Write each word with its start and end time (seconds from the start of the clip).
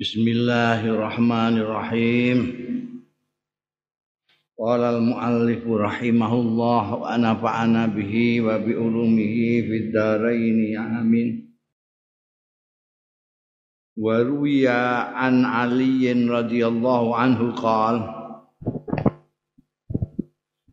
Bismillahirrahmanirrahim. 0.00 2.38
Qala 4.56 4.96
al-muallif 4.96 5.60
rahimahullah 5.60 7.04
wa 7.04 7.20
nafa'ana 7.20 7.92
bihi 7.92 8.40
wa 8.40 8.56
bi 8.64 8.80
ulumihi 8.80 9.60
fid 9.60 9.92
dharain 9.92 10.72
amin. 10.72 11.52
Wa 14.00 14.24
ruwiya 14.24 15.12
an 15.12 15.44
Ali 15.44 16.08
radhiyallahu 16.08 17.12
anhu 17.12 17.52
qala 17.52 18.40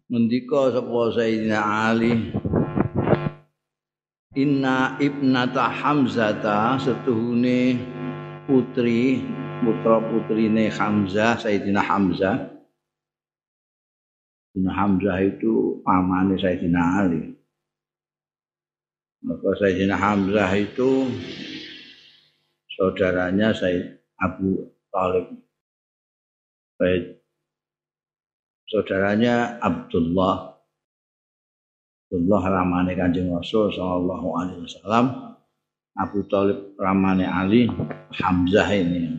Mendika 0.07 0.71
sapa 0.71 1.12
Sayyidina 1.12 1.91
Ali 1.91 2.32
Inna 4.39 4.96
ibnata 5.04 5.68
Hamzata 5.68 6.80
setuhune 6.80 7.96
putri 8.48 9.20
putra 9.59 10.00
putrine 10.00 10.71
Hamzah 10.71 11.36
Sayyidina 11.36 11.83
Hamzah. 11.83 12.47
Sayyidina 14.55 14.74
Hamzah 14.74 15.18
itu 15.19 15.83
pamane 15.83 16.39
Sayyidina 16.39 16.82
Ali. 17.04 17.36
Maka 19.28 19.50
Sayyidina 19.60 20.00
Hamzah 20.00 20.52
itu 20.55 21.11
saudaranya 22.79 23.52
Sayyid 23.52 24.00
Abu 24.24 24.71
Talib. 24.96 25.27
Sayyid 26.79 27.19
saudaranya 28.71 29.60
Abdullah. 29.60 30.55
Abdullah 32.08 32.44
ramane 32.47 32.95
Kanjeng 32.95 33.27
Rasul 33.36 33.67
sallallahu 33.75 34.27
alaihi 34.39 34.64
wasallam 34.64 35.36
Abu 35.97 36.22
Talib 36.30 36.78
ramane 36.78 37.25
Ali 37.25 37.66
Hamzah 38.22 38.69
ini 38.69 39.17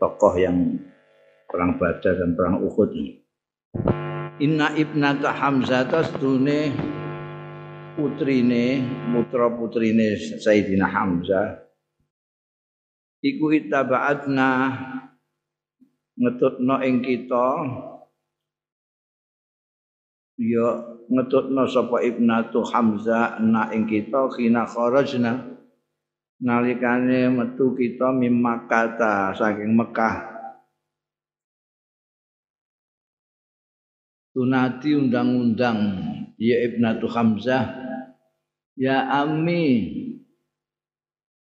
tokoh 0.00 0.32
yang 0.40 0.80
perang 1.44 1.76
Badar 1.76 2.16
dan 2.16 2.32
perang 2.32 2.64
Uhud 2.64 2.90
ini. 2.96 3.20
Inna 4.40 4.72
ibnata 4.72 5.28
Hamzah 5.28 5.84
tasdune 5.92 6.72
putrine 7.92 8.80
putra 9.12 9.52
putrine 9.52 10.16
Sayyidina 10.40 10.88
Hamzah 10.88 11.60
iku 13.20 13.52
itaba'atna 13.52 14.50
ngetutno 16.16 16.80
ing 16.80 17.04
kita 17.04 17.48
ya 20.40 20.91
ngetutno 21.10 21.66
sapa 21.66 22.02
ibnatu 22.04 22.62
Hamzah 22.62 23.40
na 23.42 23.72
ing 23.74 23.88
kita 23.88 24.28
khina 24.30 24.68
kharajna. 24.68 25.50
Nalikane 26.42 27.30
metu 27.30 27.70
kita 27.78 28.10
mim 28.10 28.42
Makkah 28.42 29.30
saking 29.38 29.78
Mekah 29.78 30.32
tunati 34.32 34.96
undang-undang 34.96 35.78
ya 36.40 36.56
ibnatu 36.66 37.06
Hamzah. 37.08 37.68
Ya 38.72 39.04
ami 39.04 39.68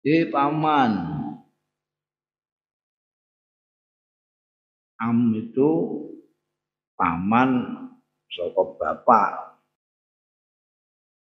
di 0.02 0.26
paman. 0.26 1.22
Am 4.98 5.34
itu 5.34 5.70
paman 6.94 7.50
saka 8.32 8.62
bapak? 8.80 9.30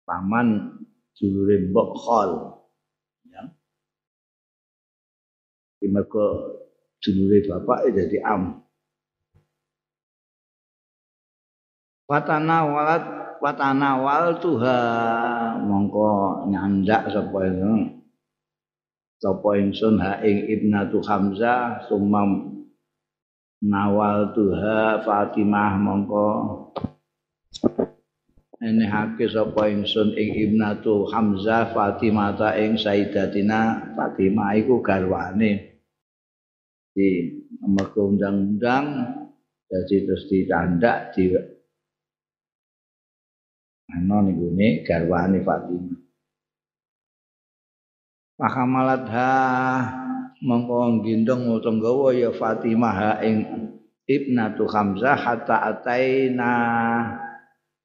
Paman 0.05 0.49
dulure 1.17 1.69
mbok 1.69 1.89
khol. 1.97 2.31
Ya. 3.29 3.43
Mergo 5.85 6.27
dulure 7.01 7.39
bapak 7.45 7.93
jadi 7.93 8.19
am. 8.25 8.65
Watana 12.05 12.69
walat 12.69 13.05
watana 13.41 14.01
wal 14.01 14.37
tuha. 14.41 14.81
Mongko 15.65 16.45
nyandak 16.53 17.09
sapa 17.09 17.39
itu 17.49 18.05
sapa 19.25 19.57
ingsun 19.57 19.97
ha 20.05 20.21
ing 20.21 20.53
ibnatu 20.53 21.01
hamzah 21.01 21.81
sumam 21.89 22.61
nawal 23.65 24.37
tuha 24.37 25.01
fatimah 25.01 25.81
mongko 25.81 26.29
Ini 28.65 28.89
hake 28.89 29.29
sapa 29.29 29.69
ingsun 29.69 30.17
ing 30.17 30.41
Ibnatu 30.41 31.05
Hamzah 31.13 31.77
Fatimah 31.77 32.33
ta 32.33 32.57
ing 32.57 32.81
Sayyidatina 32.81 33.93
Fatimah 33.93 34.57
iku 34.57 34.81
garwane. 34.81 35.77
Di 36.97 37.29
mergo 37.61 38.09
undang-undang 38.09 39.05
jadi 39.69 39.97
terus 40.09 40.25
ditandak 40.33 41.13
di 41.13 41.37
ana 43.93 44.17
niku 44.25 44.49
ne 44.57 44.81
garwane 44.81 45.45
Fatimah. 45.45 46.01
Pakamalat 48.41 49.05
ha 49.13 49.33
mongko 50.41 51.05
gendong 51.05 51.53
utanggawa 51.53 52.17
ya 52.17 52.33
Fatimah 52.33 52.95
ha 52.97 53.13
ing 53.21 53.45
Ibnatu 54.09 54.65
Hamzah 54.73 55.21
hatta 55.21 55.69
ataina 55.69 56.53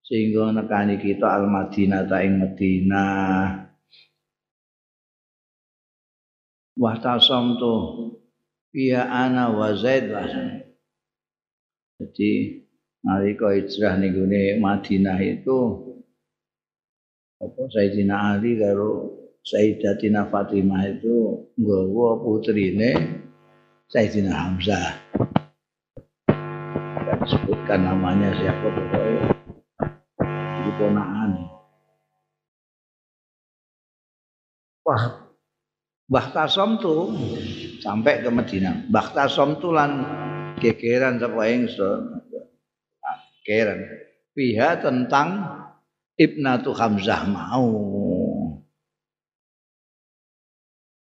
sehingga 0.09 0.49
nekani 0.49 0.97
kita 0.97 1.29
al 1.29 1.45
Madinah 1.45 2.09
ta 2.09 2.25
ing 2.25 2.41
Madinah 2.41 3.69
wa 6.81 6.93
tasamtu 6.97 8.09
ya 8.73 9.05
ana 9.05 9.53
wa 9.53 9.69
Zaid 9.77 10.09
jadi 12.01 12.31
nalika 13.05 13.53
hijrah 13.53 14.01
ning 14.01 14.17
Madinah 14.57 15.21
itu 15.21 15.59
apa 17.39 17.61
Sayyidina 17.71 18.35
Ali 18.35 18.59
karo 18.59 19.15
Sayyidatina 19.47 20.27
Fatimah 20.27 20.83
itu 20.91 21.47
nggawa 21.55 22.19
putrine 22.19 22.91
Sayyidina 23.87 24.35
Hamzah. 24.35 24.99
Disebutkan 27.23 27.79
namanya 27.87 28.35
siapa 28.35 28.67
pokoknya 28.67 29.38
ponakan. 30.89 31.31
Wah, 34.89 35.29
Bahtasom 36.09 36.81
tuh 36.81 37.13
sampai 37.85 38.25
ke 38.25 38.33
Medina. 38.33 38.81
Bahtasom 38.89 39.61
tuh 39.61 39.77
lan 39.77 40.01
kekeran 40.57 41.21
sapa 41.21 41.45
ingsun. 41.53 42.25
Kekeran. 43.45 43.79
Pihak 44.33 44.81
tentang 44.81 45.45
Ibnatu 46.17 46.73
Hamzah 46.73 47.29
mau. 47.29 47.69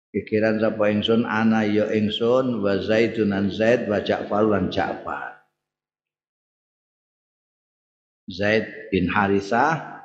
Kekeran 0.09 0.57
sapa 0.57 0.89
ingsun 0.89 1.29
ana 1.29 1.61
ya 1.61 1.93
ingsun 1.93 2.65
wa 2.65 2.81
Zaidun 2.81 3.37
an 3.37 3.53
Zaid 3.53 3.85
wa 3.85 4.01
Ja'far 4.01 4.49
lan 4.49 4.73
Ja'far. 4.73 5.36
Zaid 8.27 8.91
bin 8.91 9.07
Harisah, 9.07 10.03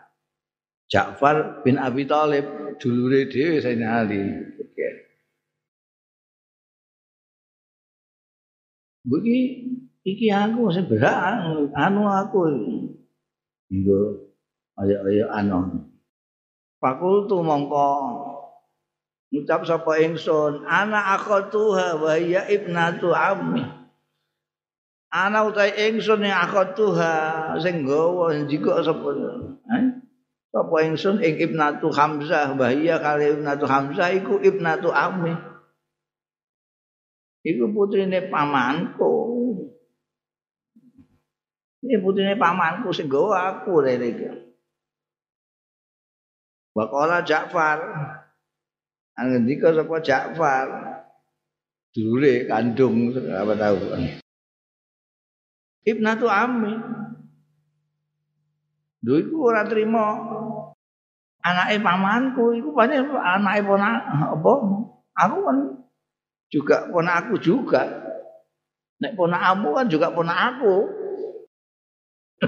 Ja'far 0.87 1.67
bin 1.67 1.75
Abi 1.75 2.07
Thalib, 2.07 2.47
dulure 2.79 3.27
dhewe 3.27 3.59
Sayyidina 3.59 4.07
Ali. 4.07 4.23
Bagi 9.03 9.39
iki 10.07 10.31
aku 10.31 10.71
sing 10.71 10.87
berak 10.87 11.19
anu 11.75 12.07
aku. 12.07 12.47
Nggo 13.75 14.31
ayo-ayo 14.79 15.27
anu. 15.35 15.91
Fakultu 16.79 17.43
mongko 17.43 17.91
ngucap 19.35 19.67
sapa 19.67 19.99
ingsun 19.99 20.63
ana 20.71 21.19
akhatuha 21.19 21.99
wa 21.99 22.15
ya 22.15 22.47
ibnatu 22.47 23.11
ammi. 23.11 23.82
Ana 25.13 25.45
utahe 25.45 25.93
ingsun 25.93 26.25
yang 26.25 26.49
akhatuha 26.49 27.13
sing 27.61 27.85
nggawa 27.85 28.33
jika 28.49 28.81
sapa? 28.81 29.09
Eh? 29.69 29.85
sapa 30.53 30.77
ingsun 30.89 31.21
ing 31.21 31.37
ibnatu 31.37 31.93
hamzah 31.93 32.57
bahaya 32.57 32.97
kali 32.97 33.37
ibnatu 33.37 33.69
hamzah 33.69 34.09
iku 34.17 34.41
ibnatu 34.41 34.89
ammi. 34.89 35.37
Iku 37.45 37.75
putrine 37.75 38.33
pamanku. 38.33 39.13
Ini 41.83 41.99
putrine 42.01 42.39
pamanku 42.41 42.89
sing 42.97 43.13
nggawa 43.13 43.61
aku 43.61 43.85
rene 43.85 44.07
iki. 44.09 44.29
Bakola 46.73 47.21
Ja'far. 47.21 47.85
Angendika 49.13 49.77
sapa 49.77 50.01
Ja'far? 50.01 50.69
Dulure 51.93 52.49
kandung 52.49 53.13
apa 53.13 53.53
tahu 53.53 53.77
Ibnatu 55.83 56.27
Ammi. 56.31 56.75
Lho 59.03 59.15
iku 59.19 59.51
ora 59.51 59.67
trima 59.67 60.15
anake 61.43 61.83
pamanku 61.83 62.55
iku 62.55 62.71
pancen 62.71 63.11
anake 63.11 63.67
ponak 63.67 63.99
apa? 64.07 64.53
Aku 65.13 65.37
kan 65.43 65.59
juga 66.47 66.87
ponak 66.87 67.27
aku 67.27 67.35
juga. 67.43 67.83
Nek 69.03 69.19
ponakmu 69.19 69.75
kan 69.75 69.91
juga 69.91 70.15
ponak 70.15 70.39
aku. 70.55 70.75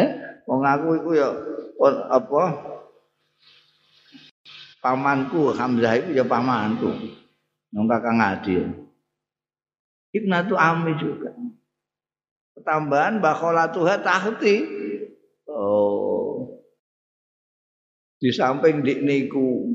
eh, 0.00 0.08
wong 0.48 0.64
aku 0.64 0.88
iku 1.04 1.10
ya 1.12 1.28
apa? 2.08 2.42
Pamanku 4.80 5.52
Hamzah 5.52 5.94
itu 6.00 6.16
ya 6.16 6.24
pamanku. 6.24 6.90
Nang 7.72 7.88
Kakang 7.88 8.20
Adil. 8.20 8.68
Ibnatu 10.12 10.56
Ami 10.56 10.96
juga. 10.96 11.32
Tambahan 12.62 13.18
bakholatuha 13.18 14.02
tahti. 14.02 14.62
Oh. 15.50 16.62
Di 18.22 18.30
samping 18.30 18.86
dik 18.86 19.02
niku 19.02 19.66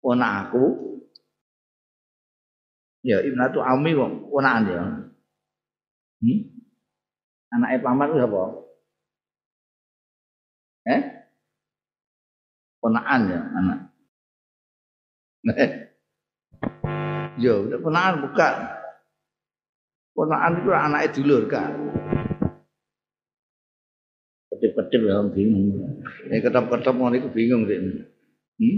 aku. 0.00 0.64
Ya 3.00 3.20
Ibnatu 3.24 3.64
Ami 3.64 3.96
kok 3.96 4.12
ponakan 4.28 4.68
ya. 4.68 4.84
Hmm? 6.20 6.40
Anaknya 7.56 7.80
paman 7.80 8.12
itu? 8.12 8.28
Eh? 10.84 11.00
Ponakan 12.80 13.20
ya 13.28 13.40
anak. 13.56 13.78
Yo, 17.40 17.72
ponakan 17.80 18.28
bukan. 18.28 18.79
Ponakan 20.14 20.60
itu 20.60 20.70
anaknya 20.74 21.08
dulur 21.14 21.42
kan. 21.46 21.70
Ketip-ketip 24.50 25.00
ya 25.06 25.22
bingung. 25.30 25.70
Ini 26.26 26.42
ketep-ketep 26.42 26.94
mau 26.98 27.14
itu 27.14 27.30
bingung 27.30 27.62
sih. 27.70 27.78
Hmm? 28.60 28.76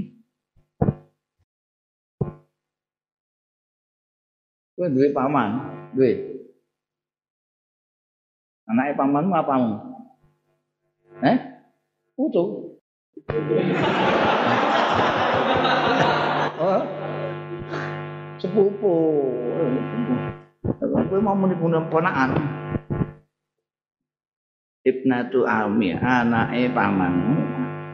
Kowe 4.76 4.88
duwe 4.92 5.08
paman, 5.14 5.50
duwe. 5.96 6.12
Anaknya 8.68 8.98
pamanmu 8.98 9.34
apamu? 9.36 9.74
Eh? 11.22 11.38
Putu. 12.14 12.78
oh? 16.62 16.82
Sepupu. 18.42 18.94
Kowe 20.62 21.18
mau 21.18 21.34
muni 21.34 21.58
ponakan. 21.90 22.38
Ibnatu 24.86 25.42
Ami, 25.42 25.90
anake 25.94 26.70
pamanmu. 26.70 27.34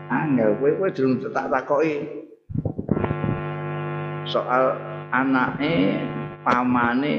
Angel 0.08 0.56
kowe 0.60 0.70
kowe 0.76 0.88
durung 0.92 1.20
tak 1.32 1.48
takoki 1.48 2.00
soal 4.28 4.76
anake 5.12 5.96
pamane 6.44 7.12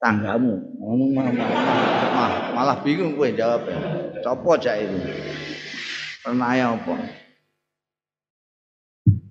tanggamu. 0.00 0.56
Ngono 0.80 1.04
malah, 1.12 2.52
malah 2.56 2.76
bingung 2.80 3.12
kowe 3.16 3.28
jawab. 3.32 3.68
Sopo 4.24 4.56
jak 4.56 4.80
itu? 4.80 4.96
Pernah 6.24 6.52
apa? 6.56 6.96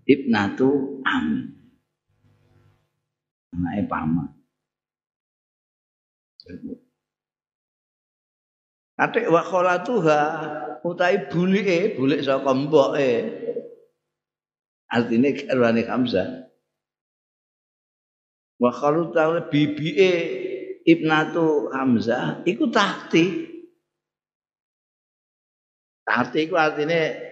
Ibnatu 0.06 1.02
Ami. 1.02 1.42
Anake 3.58 3.82
paman. 3.90 4.37
Atik 8.98 9.30
wa 9.30 9.46
kholatuha 9.46 10.22
utai 10.82 11.30
bulike, 11.30 11.94
bulik 11.94 12.26
saka 12.26 12.50
mboke. 12.50 13.12
Artine 14.90 15.30
garwane 15.38 15.86
Hamzah. 15.86 16.50
Wa 18.58 18.72
kholatuha 18.74 19.54
bibike 19.54 20.12
Ibnatu 20.82 21.70
Hamzah 21.76 22.42
iku 22.48 22.74
tahti. 22.74 23.46
Tahti 26.08 26.48
iku 26.50 26.56
artine 26.58 27.28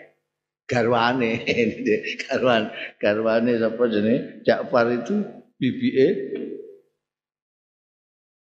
garwane, 0.69 1.41
garwan 2.27 2.69
garwane 3.01 3.57
sapa 3.57 3.83
jenenge 3.89 4.43
Ja'far 4.45 4.91
itu 4.91 5.23
bibike 5.57 6.07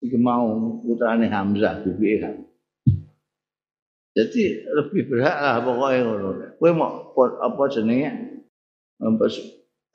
iki 0.03 0.17
mau 0.19 0.81
putrane 0.83 1.29
Hamzah 1.29 1.81
bibi 1.85 2.21
Hamzah. 2.21 2.47
Jadi 4.17 4.65
lebih 4.65 5.13
berhak 5.13 5.37
lah 5.37 5.61
pokoknya 5.61 5.99
ngono. 6.01 6.29
Kowe 6.57 6.71
mau 6.73 7.13
apa 7.37 7.63
jenenge? 7.69 8.41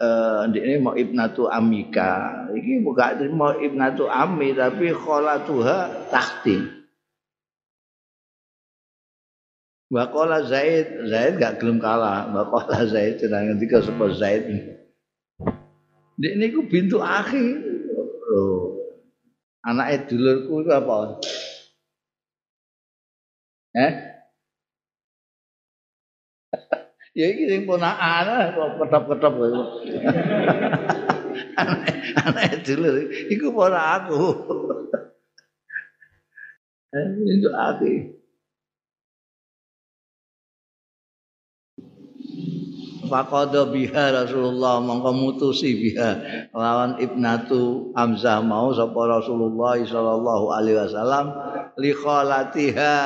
Eh 0.02 0.42
ini 0.62 0.78
mau 0.78 0.94
ibnatu 0.94 1.50
amika. 1.50 2.46
Iki 2.54 2.86
bukan 2.86 3.34
mau 3.34 3.50
ibnatu 3.58 4.06
ami 4.06 4.54
tapi 4.54 4.94
kholatuha 4.94 6.06
tahti. 6.14 6.82
Wakola 9.92 10.40
Zaid, 10.48 11.04
Zaid 11.10 11.36
gak 11.36 11.60
gelem 11.60 11.82
kalah. 11.82 12.30
Wakola 12.30 12.86
Zaid 12.88 13.20
jenengan 13.20 13.58
ketika 13.58 13.84
sebut 13.84 14.16
Zaid. 14.16 14.46
Dek 16.16 16.34
niku 16.38 16.64
bintu 16.64 17.02
akhi. 17.02 17.58
Oh. 18.32 18.71
Anake 19.62 20.10
dulurku 20.10 20.66
itu 20.66 20.70
apa? 20.74 21.22
Eh? 23.78 23.92
ya 27.18 27.26
iki 27.30 27.46
sing 27.46 27.62
ponakan 27.62 28.52
kok 28.58 28.68
ketop-ketop 28.82 29.32
kowe. 29.38 29.48
Anake 32.26 32.56
dulur 32.66 33.06
iku 33.30 33.54
ponak 33.54 33.86
aku. 34.02 34.22
Eh, 36.92 37.06
itu 37.24 37.48
akhi. 37.54 38.21
Faqada 43.12 43.68
biha 43.68 44.24
Rasulullah 44.24 44.80
mongko 44.80 45.12
mutusi 45.12 45.76
biha. 45.76 46.48
Lawan 46.56 46.96
ibnatu 46.96 47.92
Hamzah 47.92 48.40
mau 48.40 48.72
sapa 48.72 49.04
Rasulullah 49.04 49.76
sallallahu 49.76 50.48
alaihi 50.48 50.80
wasallam 50.80 51.28
li 51.76 51.92
khalatiha. 51.92 52.96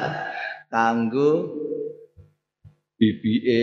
Kanggo 0.72 1.52
bibie 2.96 3.60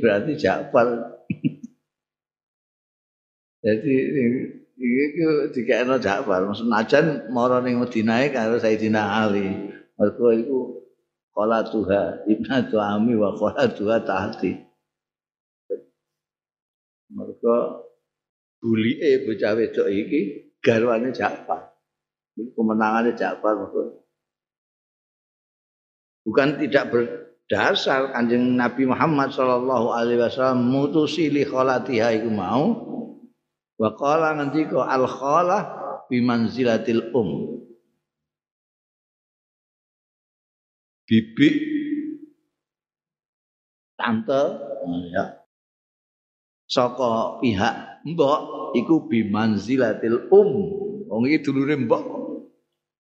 berarti 0.00 0.32
Ja'far. 0.40 1.20
Jadi 3.64 3.92
iki 4.80 5.20
dikekno 5.52 6.00
Ja'far. 6.00 6.48
Maksud 6.48 6.72
najan 6.72 7.28
mara 7.28 7.60
ning 7.60 7.76
Madinah 7.76 8.24
karo 8.32 8.56
Sayyidina 8.56 9.28
Ali. 9.28 9.52
Mergo 10.00 10.32
iku 10.32 10.83
Kala 11.34 11.66
tuha 11.66 12.22
ibnatu 12.30 12.78
ami 12.78 13.18
wa 13.18 13.34
kala 13.34 13.66
tuha 13.66 13.98
tahti. 14.06 14.54
Mereka 17.10 17.54
bulike 18.62 19.26
bocah 19.26 19.52
wedok 19.58 19.88
iki 19.90 20.20
garwane 20.62 21.10
Ja'far. 21.10 21.74
Ini 22.38 22.54
kemenangannya 22.54 23.12
Ja'far 23.18 23.54
Bukan 26.24 26.56
tidak 26.56 26.84
berdasar 26.88 28.16
kanjeng 28.16 28.56
Nabi 28.56 28.88
Muhammad 28.88 29.28
Shallallahu 29.34 29.92
Alaihi 29.92 30.24
Wasallam 30.24 30.64
mutusi 30.64 31.28
li 31.28 31.44
kholatiha 31.44 32.16
iku 32.16 32.30
mau. 32.32 32.64
Wa 33.76 33.92
qala 33.98 34.32
nanti 34.38 34.64
ko 34.70 34.80
al 34.80 35.04
kholah 35.04 35.62
bimanzilatil 36.08 37.12
um. 37.12 37.60
Bibi 41.04 41.48
tante 43.94 44.42
ya. 45.12 45.24
Saka 46.64 47.38
pihak 47.44 48.04
mbok 48.08 48.72
iku 48.76 49.04
bimanzilatil 49.08 50.32
um. 50.32 50.50
Wong 51.08 51.28
iki 51.28 51.44
dulure 51.44 51.76
mbok. 51.76 52.02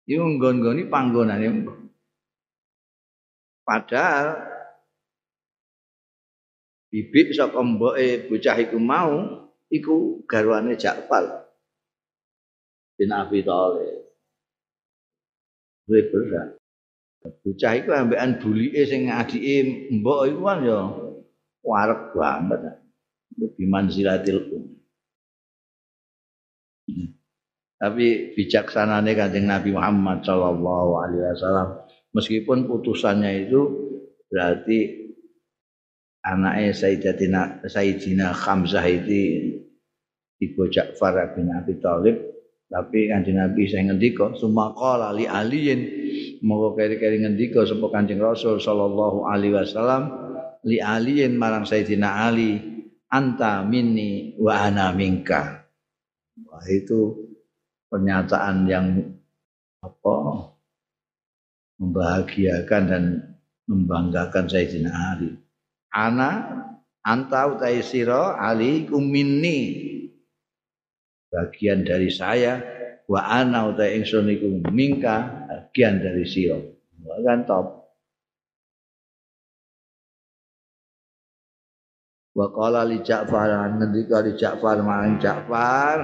Iku 0.04 0.20
nggon-nggoni 0.20 0.92
panggonane 0.92 1.48
mbok. 1.50 1.78
Padahal 3.64 4.36
bibi 6.92 7.32
saka 7.32 7.64
mboke 7.64 8.28
bocah 8.28 8.58
iku 8.60 8.78
mau 8.78 9.48
iku 9.72 10.22
garwane 10.28 10.76
Ja'far 10.76 11.48
bin 13.00 13.10
Abi 13.16 13.42
Thalib. 13.42 14.04
Berat 15.84 16.63
bocah 17.24 17.72
iku 17.80 17.96
ambekan 17.96 18.40
bulike 18.44 18.84
sing 18.84 19.08
adike 19.08 19.90
mbok 19.96 20.28
iku 20.28 20.42
kan 20.44 20.60
ya 20.68 20.80
warek 21.64 22.12
banget. 22.12 22.62
Lebih 23.34 23.66
manzilatil 23.66 24.40
um. 24.54 24.64
Tapi 27.80 28.32
bijaksanane 28.38 29.12
kanjeng 29.12 29.50
Nabi 29.50 29.76
Muhammad 29.76 30.24
Shallallahu 30.24 30.92
Alaihi 31.04 31.24
Wasallam 31.36 31.70
meskipun 32.16 32.70
putusannya 32.70 33.48
itu 33.50 33.62
berarti 34.32 34.80
anaknya 36.24 36.72
Sayyidatina 36.72 37.42
Sayyidina 37.68 38.32
Hamzah 38.32 38.88
itu 38.88 39.60
ibu 40.40 40.64
Ja'far 40.72 41.36
bin 41.36 41.52
Abi 41.52 41.76
Thalib 41.84 42.16
tapi 42.72 43.12
kanjeng 43.12 43.38
Nabi 43.38 43.68
saya 43.68 43.92
ngendika 43.92 44.32
sumaqa 44.40 45.12
li 45.14 45.28
aliyin 45.28 46.03
moga 46.44 46.76
keri-keri 46.76 47.24
ngendika 47.24 47.64
sapa 47.64 47.88
kanjeng 47.88 48.20
Rasul 48.20 48.60
sallallahu 48.60 49.24
alaihi 49.32 49.56
wasallam 49.56 50.12
li 50.68 50.84
aliyin 50.84 51.40
marang 51.40 51.64
Sayyidina 51.64 52.28
Ali 52.28 52.60
anta 53.08 53.64
minni 53.64 54.36
wa 54.36 54.68
ana 54.68 54.92
minka. 54.92 55.64
Wah 56.44 56.66
itu 56.68 57.16
pernyataan 57.88 58.68
yang 58.68 58.88
apa 59.80 60.16
membahagiakan 61.80 62.84
dan 62.92 63.04
membanggakan 63.72 64.46
Sayyidina 64.52 64.92
Ali. 65.16 65.32
Ana 65.96 66.60
anta 67.08 67.56
utai 67.56 67.80
sira 67.80 68.36
Ali 68.36 68.92
minni. 68.92 69.90
Bagian 71.34 71.82
dari 71.82 72.14
saya 72.14 72.62
wa 73.08 73.22
ana 73.24 73.70
uta 73.72 73.86
ingsun 73.88 74.32
iku 74.32 74.48
mingka 74.72 75.48
bagian 75.50 76.00
dari 76.00 76.24
sira. 76.24 76.60
Kan 77.24 77.44
top. 77.44 77.84
Wa 82.34 82.50
qala 82.50 82.82
li 82.90 83.04
Ja'far 83.06 83.78
ngendika 83.78 84.26
li 84.26 84.34
Ja'far 84.34 84.82
marang 84.82 85.22
Ja'far. 85.22 85.98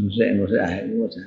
Musik, 0.00 0.28
musik, 0.38 0.60
ah, 0.62 0.80
musik. 0.86 1.26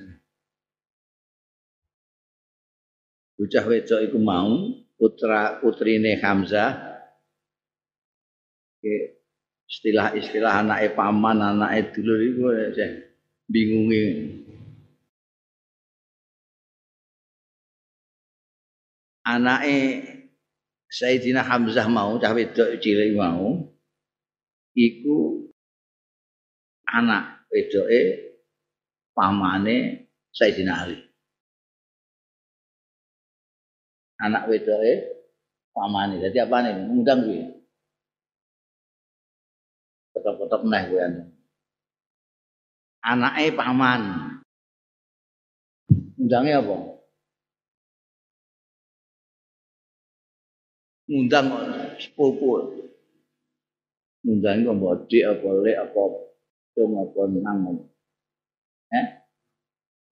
Bocah 3.37 3.63
wedok 3.67 4.01
iku 4.07 4.17
mau 4.23 4.71
putra 4.95 5.59
putrine 5.59 6.15
Hamzah 6.15 6.93
istilah-istilah 9.67 10.63
anake 10.63 10.93
paman, 10.93 11.39
anake 11.41 11.93
dulur 11.95 12.19
iku 12.19 12.45
bingungi. 13.49 14.05
Anake 19.23 19.77
Sayyidina 20.93 21.41
Hamzah 21.41 21.89
mau 21.89 22.19
cah 22.21 22.35
wedok 22.35 22.77
cilik 22.77 23.17
mau 23.17 23.65
iku 24.77 25.49
anak 26.85 27.49
wedoke 27.49 28.01
pamane 29.17 30.05
Sayyidina 30.35 30.73
Ali. 30.85 30.99
Anak 34.21 34.45
wedoke 34.45 34.93
pamane. 35.73 36.21
Dadi 36.21 36.37
apane? 36.37 36.69
Ngundang 36.85 37.19
kuwi. 37.25 37.62
Ketok-ketok 40.53 40.69
meneh 40.69 40.85
kowe 40.85 41.01
Anake 43.03 43.51
paman. 43.57 44.01
Undange 46.21 46.53
apa? 46.55 46.75
Ngundang 51.09 51.47
sepupu. 51.99 52.47
Ngundang 54.23 54.63
kok 54.63 54.75
mbok 54.79 55.11
apa 55.11 55.47
lek 55.67 55.83
apa 55.83 56.01
cung 56.71 56.95
apa 56.95 57.21
nang. 57.27 57.59
Eh? 58.93 59.05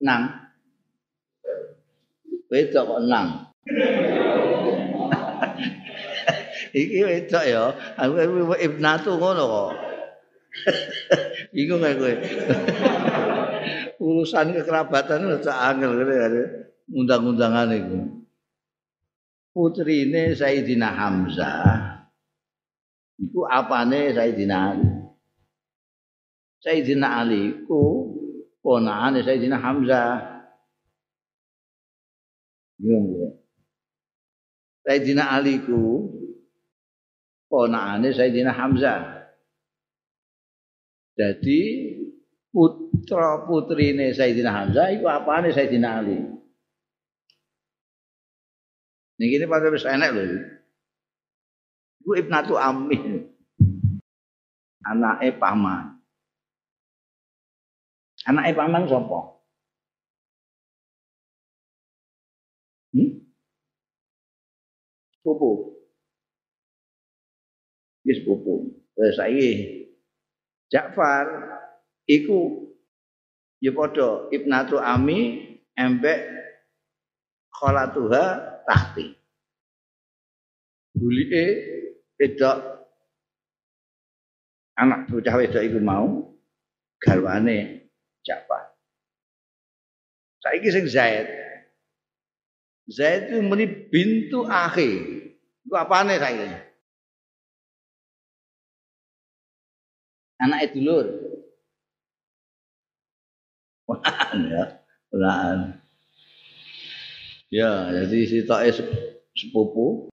Nang. 0.04 0.22
Wedok 2.52 2.84
kok 2.84 3.00
nang. 3.08 3.48
Iki 6.76 7.00
wedok 7.08 7.44
ya. 7.48 7.72
Aku 7.96 8.20
ibnatu 8.60 9.16
ngono 9.16 9.44
kok. 9.48 9.91
Bingung 11.54 11.80
gak 11.80 11.96
gue. 11.98 12.14
Urusan 14.02 14.52
kekerabatan 14.52 15.30
itu 15.38 15.50
angel 15.52 15.90
gitu 16.02 16.12
ya. 16.12 16.28
Undang-undangan 16.92 17.70
itu. 17.72 17.98
Putri 19.52 20.08
ini 20.08 20.32
Sayyidina 20.32 20.88
Hamzah. 20.96 22.08
Itu 23.20 23.44
apane 23.44 24.16
Sayyidina 24.16 24.56
Ali. 24.56 24.90
Sayyidina 26.64 27.08
Ali 27.20 27.42
itu 27.52 27.82
ponaan 28.64 29.20
Sayyidina 29.20 29.60
Hamzah. 29.60 30.10
Bingung. 32.80 33.38
Sayyidina 34.82 35.36
Ali 35.38 35.62
ku 35.62 36.10
ponaan 37.46 38.02
Sayyidina 38.08 38.50
Hamzah. 38.50 39.21
Jadi 41.12 41.60
putra 42.48 43.44
putrine 43.44 44.16
Sayyidina 44.16 44.52
Hamzah 44.52 44.92
itu 44.92 45.04
apane 45.04 45.52
Sayyidina 45.52 46.00
Ali. 46.00 46.16
Niki 49.20 49.36
ini 49.36 49.44
pada 49.44 49.68
wis 49.68 49.84
enek 49.84 50.10
lho. 50.16 50.24
Iku 52.02 52.10
Ibnatu 52.16 52.54
Ammi. 52.56 52.98
Anake 54.88 55.36
paman. 55.36 56.00
Anake 58.26 58.56
paman 58.56 58.88
sapa? 58.88 59.20
Hmm? 62.96 63.10
Sepupu. 65.12 65.50
Wis 68.02 68.16
sepupu. 68.18 68.74
Wis 68.98 69.14
saiki 69.14 69.81
Ja'far 70.72 71.28
iku 72.08 72.64
ya 73.60 73.76
padha 73.76 74.32
ibnatu 74.32 74.80
ami 74.80 75.52
embek 75.76 76.20
kholatuha 77.52 78.24
tahti. 78.64 79.12
Bulike 80.96 81.44
wedok 82.16 82.56
anak 84.80 85.12
bocah 85.12 85.34
wedok 85.36 85.60
iku 85.60 85.78
mau 85.84 86.32
garwane 86.96 87.92
Ja'far. 88.24 88.72
Saiki 90.40 90.68
sing 90.72 90.88
Zaid. 90.88 91.28
Zaid 92.88 93.30
itu 93.30 93.44
muni 93.44 93.68
bintu 93.68 94.48
akhi. 94.48 94.90
Iku 95.68 95.74
apane 95.76 96.16
saiki? 96.18 96.71
Anake 100.42 100.74
dulur. 100.74 101.06
ya. 104.50 104.64
Ya, 107.52 107.70
jadi 107.92 108.18
sitoke 108.24 108.70
sepupu, 109.36 110.08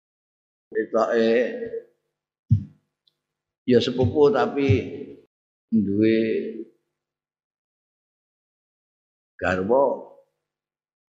sitoke 0.70 1.30
ya 3.66 3.78
sepupu 3.82 4.30
tapi 4.30 4.68
duwe 5.74 6.18
garwa 9.34 10.14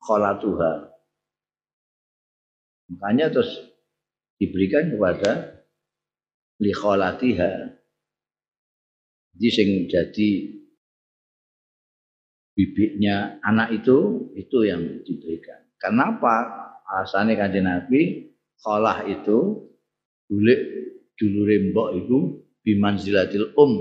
kholatuha. 0.01 0.89
Makanya 2.89 3.29
terus 3.33 3.53
diberikan 4.41 4.89
kepada 4.89 5.61
li 6.57 6.73
kholatiha. 6.73 7.84
Jadi 9.35 9.49
sing 9.51 9.69
jadi 9.91 10.29
bibitnya 12.55 13.43
anak 13.43 13.83
itu 13.83 14.31
itu 14.39 14.63
yang 14.63 15.03
diberikan. 15.03 15.59
Kenapa? 15.75 16.63
Alasannya 16.87 17.35
kanjeng 17.35 17.67
Nabi 17.67 18.31
kholah 18.63 19.03
itu 19.03 19.67
bulik 20.31 20.59
dulure 21.19 21.67
mbok 21.67 21.89
iku 21.99 22.17
bimanzilatil 22.63 23.51
um 23.59 23.71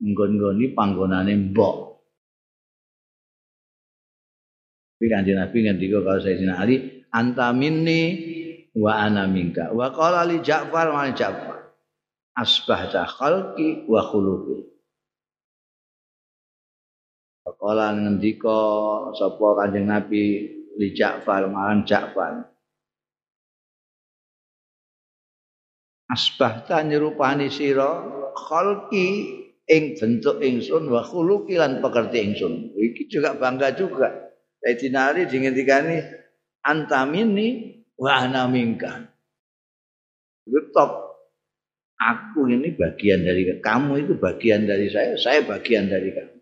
nggon-nggoni 0.00 0.72
panggonane 0.72 1.52
mbok. 1.52 1.76
Tapi 4.96 5.06
kanjeng 5.12 5.36
Nabi 5.36 5.56
ngendika 5.68 6.00
kalau 6.00 6.16
Sayyidina 6.24 6.56
Ali 6.56 7.04
anta 7.12 7.52
minni 7.52 8.02
wa 8.72 9.04
ana 9.04 9.28
minka. 9.28 9.68
Wa 9.68 9.92
qala 9.92 10.24
li 10.24 10.40
Ja'far 10.40 10.88
wa 10.88 11.04
Ja'far 11.12 11.53
asbahta 12.34 13.06
khalqi 13.06 13.86
wa 13.86 14.02
khuluqi. 14.02 14.74
Kala 17.64 17.96
ngendika 17.96 18.60
sapa 19.16 19.46
Kanjeng 19.56 19.88
Nabi 19.88 20.24
li 20.76 20.88
Ja'far 20.92 21.48
marang 21.48 21.88
Ja'far. 21.88 22.44
Asbahta 26.12 26.84
nyerupani 26.84 27.48
sira 27.48 28.04
khalqi 28.36 29.08
ing 29.64 29.96
bentuk 29.96 30.44
ingsun 30.44 30.92
wa 30.92 31.00
khuluqi 31.00 31.56
lan 31.56 31.80
pekerti 31.80 32.18
ingsun. 32.20 32.76
Iki 32.76 33.08
juga 33.08 33.32
bangga 33.32 33.72
juga. 33.72 34.12
Sayyidina 34.60 35.12
Ali 35.12 35.28
dingendikani 35.28 36.00
antamini 36.64 37.80
wa 37.96 38.24
ana 38.24 38.44
minka. 38.48 39.08
Itu 40.44 40.68
aku 42.04 42.52
ini 42.52 42.76
bagian 42.76 43.24
dari 43.24 43.48
kamu 43.64 44.04
itu 44.04 44.12
bagian 44.20 44.68
dari 44.68 44.92
saya, 44.92 45.16
saya 45.16 45.40
bagian 45.48 45.88
dari 45.88 46.12
kamu. 46.12 46.36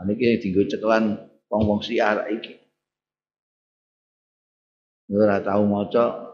Nah, 0.00 0.04
ini 0.08 0.40
tinggal 0.40 0.66
cekelan 0.66 1.04
wong-wong 1.52 1.84
siar 1.84 2.26
iki. 2.32 2.56
Ora 5.12 5.44
tahu 5.44 5.68
maca 5.68 6.32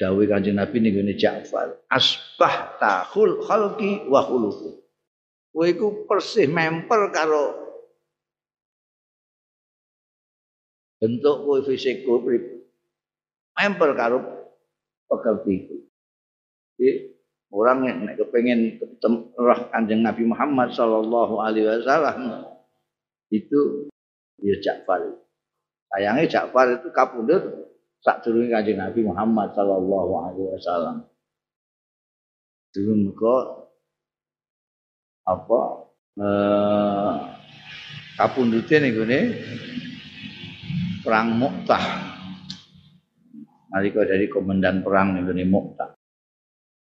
dawuh 0.00 0.24
Kanjeng 0.24 0.56
Nabi 0.56 0.80
ning 0.80 0.96
ngene 0.96 1.20
Ja'far, 1.20 1.84
asbah 1.92 2.80
tahul 2.80 3.44
khalqi 3.44 4.08
wa 4.08 4.24
khuluqu. 4.24 4.80
Kowe 5.52 5.64
iku 5.68 6.08
persih 6.08 6.48
memper 6.48 7.12
karo 7.12 7.56
bentuk 11.00 11.36
kowe 11.44 11.60
fisikku 11.64 12.24
memper 13.56 13.90
karo 13.96 14.18
pekertiku. 15.08 15.76
Jadi 16.76 17.16
orang 17.56 17.78
yang 17.88 17.98
nek 18.04 18.20
kepengen 18.20 18.76
roh 19.40 19.60
Kanjeng 19.72 20.04
Nabi 20.04 20.28
Muhammad 20.28 20.76
sallallahu 20.76 21.40
alaihi 21.40 21.64
wasallam 21.64 22.44
itu 23.32 23.88
ya 24.44 24.56
Ja'far. 24.60 25.00
Sayangnya 25.88 26.28
Ja'far 26.28 26.76
itu 26.76 26.92
kapundhut 26.92 27.72
sak 28.04 28.22
durunge 28.22 28.52
Kanjeng 28.52 28.76
Nabi 28.76 29.00
Muhammad 29.08 29.56
sallallahu 29.56 30.12
alaihi 30.20 30.52
wasallam. 30.52 31.08
Dulu 32.76 32.92
muga 33.08 33.36
apa 35.26 35.60
eh 36.20 37.14
kapundhute 38.20 38.76
ning 38.84 38.92
gone 39.00 39.20
perang 41.00 41.40
Mu'tah. 41.40 41.84
Nalika 43.72 44.04
dari 44.04 44.28
komandan 44.28 44.84
perang 44.84 45.24
gone 45.24 45.44
Mu'tah. 45.48 45.95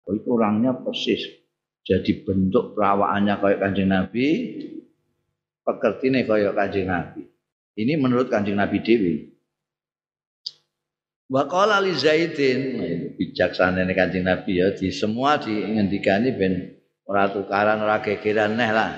Oh, 0.09 0.13
itu 0.17 0.27
orangnya 0.33 0.73
persis 0.73 1.41
jadi 1.81 2.21
bentuk 2.21 2.77
perawaannya 2.77 3.41
kayak 3.41 3.59
Kanjeng 3.59 3.89
Nabi, 3.89 4.27
pekertine 5.65 6.29
kayak 6.29 6.53
Kanjeng 6.53 6.87
Nabi. 6.87 7.25
Ini 7.73 7.97
menurut 7.97 8.29
Kanjeng 8.29 8.57
Nabi 8.61 8.85
Dewi. 8.85 9.15
Wa 11.31 11.47
qala 11.47 11.81
li 11.81 11.95
Zaidin, 11.95 12.61
bijaksana 13.17 13.81
ini 13.81 13.97
Kanjeng 13.97 14.27
Nabi 14.27 14.61
ya 14.61 14.75
di 14.77 14.93
semua 14.93 15.41
diingendikani 15.41 16.29
ben 16.37 16.53
ora 17.07 17.31
tukaran 17.31 17.81
ora 17.81 17.97
gegeran 18.03 18.59
neh 18.59 18.69
lah. 18.69 18.91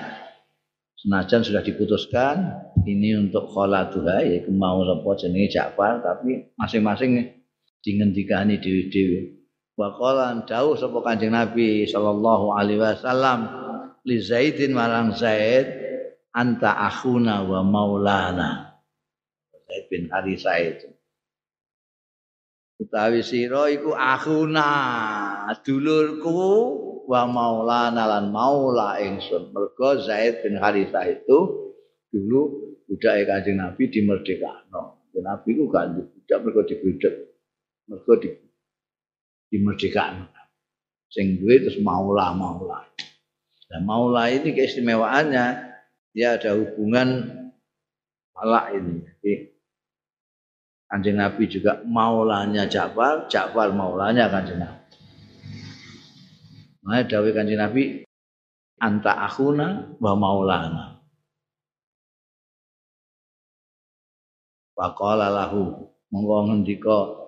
Senajan 1.00 1.44
sudah 1.44 1.62
diputuskan 1.64 2.36
ini 2.84 3.16
untuk 3.16 3.48
kholatuha 3.48 4.24
ya 4.24 4.40
mau 4.52 4.80
sapa 4.84 5.08
jenenge 5.20 5.52
Ja'far 5.52 6.00
tapi 6.04 6.52
masing-masing 6.56 7.32
dingendikani 7.80 8.60
dewi-dewi. 8.60 9.43
Wa 9.74 9.90
qala 9.98 10.46
dawuh 10.46 10.78
sapa 10.78 11.02
Kanjeng 11.02 11.34
Nabi 11.34 11.82
sallallahu 11.82 12.54
alaihi 12.54 12.78
wasallam 12.78 13.40
li 14.06 14.22
Zaidin 14.22 14.70
marang 14.70 15.18
Zaid 15.18 15.66
anta 16.30 16.78
akhuna 16.78 17.42
wa 17.42 17.60
maulana. 17.66 18.78
Zaid 19.66 19.84
bin 19.90 20.06
Harisa 20.14 20.54
itu 20.62 20.94
utawi 22.78 23.22
sira 23.26 23.70
iku 23.70 23.94
akhuna 23.98 24.66
dulurku 25.66 26.38
wa 27.10 27.26
maulana 27.26 28.06
lan 28.06 28.30
maula 28.30 29.02
ingsun. 29.02 29.50
Mergo 29.50 29.98
Zaid 29.98 30.46
bin 30.46 30.54
Harisa 30.62 31.02
itu 31.10 31.72
dulu 32.14 32.74
budak 32.86 33.26
Kanjeng 33.26 33.58
Nabi 33.58 33.90
di 33.90 34.06
Merdekano 34.06 35.10
Nabi 35.14 35.50
ku 35.54 35.70
gak 35.70 35.94
budak 35.94 36.38
mergo 36.42 36.62
dibudak 36.66 37.14
mergo 37.86 38.12
di 38.18 38.28
di 39.54 39.62
Merdekano 39.62 40.26
sing 41.06 41.38
duwe 41.38 41.62
terus 41.62 41.78
maula 41.78 42.34
maula 42.34 42.82
Nah, 43.74 43.82
maula 43.82 44.30
ini 44.30 44.54
keistimewaannya 44.54 45.46
dia 46.14 46.38
ada 46.38 46.54
hubungan 46.54 47.26
malak 48.30 48.78
ini. 48.78 49.02
Jadi 49.02 49.32
Kanjeng 50.86 51.18
Nabi 51.18 51.42
juga 51.50 51.82
maulanya 51.82 52.70
Ja'far, 52.70 53.26
Ja'far 53.26 53.74
maulanya 53.74 54.30
Kanjeng 54.30 54.62
Nabi. 54.62 54.94
Nah, 56.86 57.02
dawai 57.02 57.34
Kanjeng 57.34 57.58
Nabi 57.58 57.82
anta 58.78 59.26
akhuna 59.26 59.98
wa 59.98 60.12
maulana. 60.14 61.02
Faqala 64.78 65.34
lahu 65.34 65.90
monggo 66.14 66.46
ngendika 66.46 67.23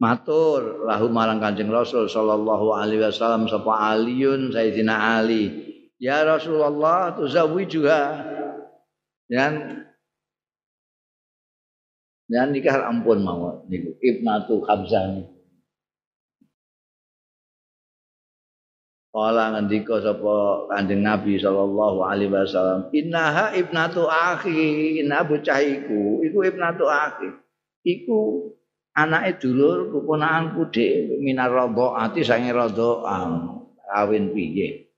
matur. 0.00 0.84
Lahu 0.84 1.08
marang 1.08 1.40
Kanjeng 1.40 1.72
Rasul 1.72 2.08
sallallahu 2.08 2.76
alaihi 2.76 3.02
wasallam 3.04 3.48
sapa 3.48 3.96
Aliun 3.96 4.52
Sayyidina 4.52 5.20
Ali. 5.20 5.52
Ya 5.96 6.24
Rasulullah 6.28 7.16
tuzawi 7.16 7.64
juga 7.64 8.20
dan 9.32 9.84
dan 12.28 12.52
nikah 12.52 12.84
ampun 12.84 13.24
mau 13.24 13.64
niku. 13.70 13.96
Ibnatu 14.02 14.60
Hamzah 14.68 15.04
niku. 15.16 15.36
Kala 19.16 19.56
ngendika 19.56 19.96
sapa 20.04 20.68
Kanjeng 20.68 21.00
Nabi 21.00 21.40
sallallahu 21.40 22.04
alaihi 22.04 22.28
wasallam, 22.28 22.92
"Innaha 22.92 23.56
ibnatu 23.56 24.04
akhi, 24.04 25.00
inna 25.00 25.24
bocah 25.24 25.56
iku, 25.56 26.20
iku 26.20 26.38
ibnatu 26.44 26.84
akhi." 26.84 27.32
Iku 27.80 28.52
anake 28.96 29.36
dulur 29.36 29.92
keponakanku 29.92 30.72
dhewe 30.72 31.20
minar 31.20 31.52
radhaati 31.52 32.24
sange 32.24 32.50
radhaan. 32.50 33.60
Kawin 33.86 34.34
piye? 34.34 34.88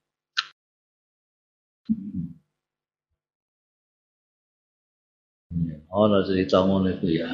Ana 5.88 6.22
cerita 6.24 6.62
ngono 6.62 6.94
iku 6.94 7.08
ya. 7.10 7.28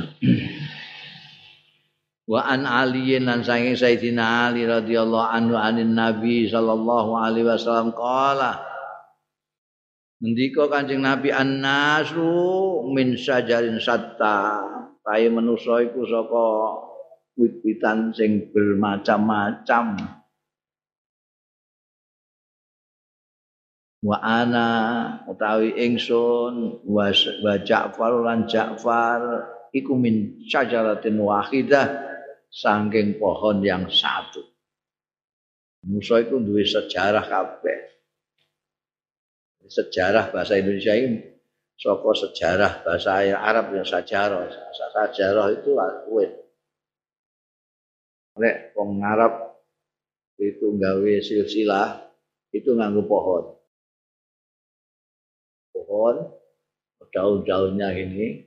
Wa 2.25 2.41
an 2.49 2.65
Ali 2.65 3.21
lan 3.21 3.45
saking 3.45 3.77
Sayyidina 3.77 4.49
Ali 4.49 4.65
radhiyallahu 4.65 5.29
anhu 5.29 5.55
anin 5.61 5.93
Nabi 5.93 6.49
sallallahu 6.49 7.21
alaihi 7.21 7.45
wasallam 7.45 7.93
qala 7.93 8.65
Ngendika 10.25 10.73
Kanjeng 10.73 11.05
Nabi 11.05 11.29
an-nasu 11.29 12.25
min 12.97 13.13
sajarin 13.21 13.77
satta. 13.77 14.65
Kaya 15.05 15.29
manusa 15.29 15.85
iku 15.85 16.01
saka 16.09 16.45
wit-witan 17.37 18.17
sing 18.17 18.49
bermacam-macam. 18.51 20.01
wa 24.05 24.21
ana 24.21 24.69
utawi 25.25 25.73
ingsun 25.81 26.85
wa, 26.85 27.09
wa 27.41 27.55
Ja'far 27.65 28.13
lan 28.21 28.45
Ja'far 28.45 29.21
iku 29.73 29.97
min 29.97 30.45
syajaratin 30.45 31.17
wahidah 31.17 32.05
saking 32.53 33.17
pohon 33.17 33.65
yang 33.65 33.89
satu. 33.89 34.45
Musa 35.89 36.21
itu 36.21 36.37
duwe 36.37 36.65
sejarah 36.65 37.25
kabeh. 37.25 37.81
Sejarah 39.65 40.29
bahasa 40.29 40.61
Indonesia 40.61 40.93
ini 40.93 41.34
saka 41.79 42.11
sejarah 42.15 42.73
bahasa 42.87 43.23
Arab 43.35 43.75
ya 43.75 43.85
sejarah. 43.85 44.49
Sejarah 44.75 45.47
itu 45.55 45.75
kuwe. 46.09 46.27
Nek 48.39 48.75
wong 48.75 48.99
Arab 49.03 49.63
itu 50.39 50.75
gawe 50.75 51.13
silsilah 51.23 52.11
itu 52.51 52.71
nganggo 52.75 53.07
pohon. 53.07 53.45
Pohon 55.75 56.17
daun-daunnya 57.15 57.95
ini. 57.95 58.43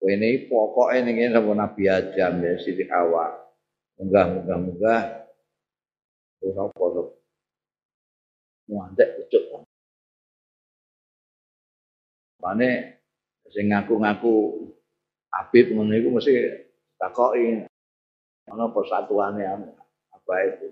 Ini 0.00 0.48
pokoknya 0.48 1.12
ini 1.12 1.28
sama 1.28 1.52
Nabi 1.60 1.84
Adam 1.84 2.40
ya 2.40 2.56
Siti 2.56 2.88
Hawa. 2.88 3.36
Munggah 4.00 4.24
munggah 4.32 4.58
munggah 4.64 5.02
terus 6.40 6.56
apa 6.56 6.84
tuh 6.96 7.08
muantek 8.64 9.08
pucuk 9.20 9.44
mana 12.40 12.96
sing 13.52 13.70
ngaku-ngaku 13.70 14.66
Habib 15.30 15.70
ngono 15.70 15.94
iku 15.94 16.08
mesti 16.18 16.34
takoki 16.98 17.62
ana 18.50 18.66
persatuane 18.74 19.46
apa 19.46 20.34
itu 20.50 20.68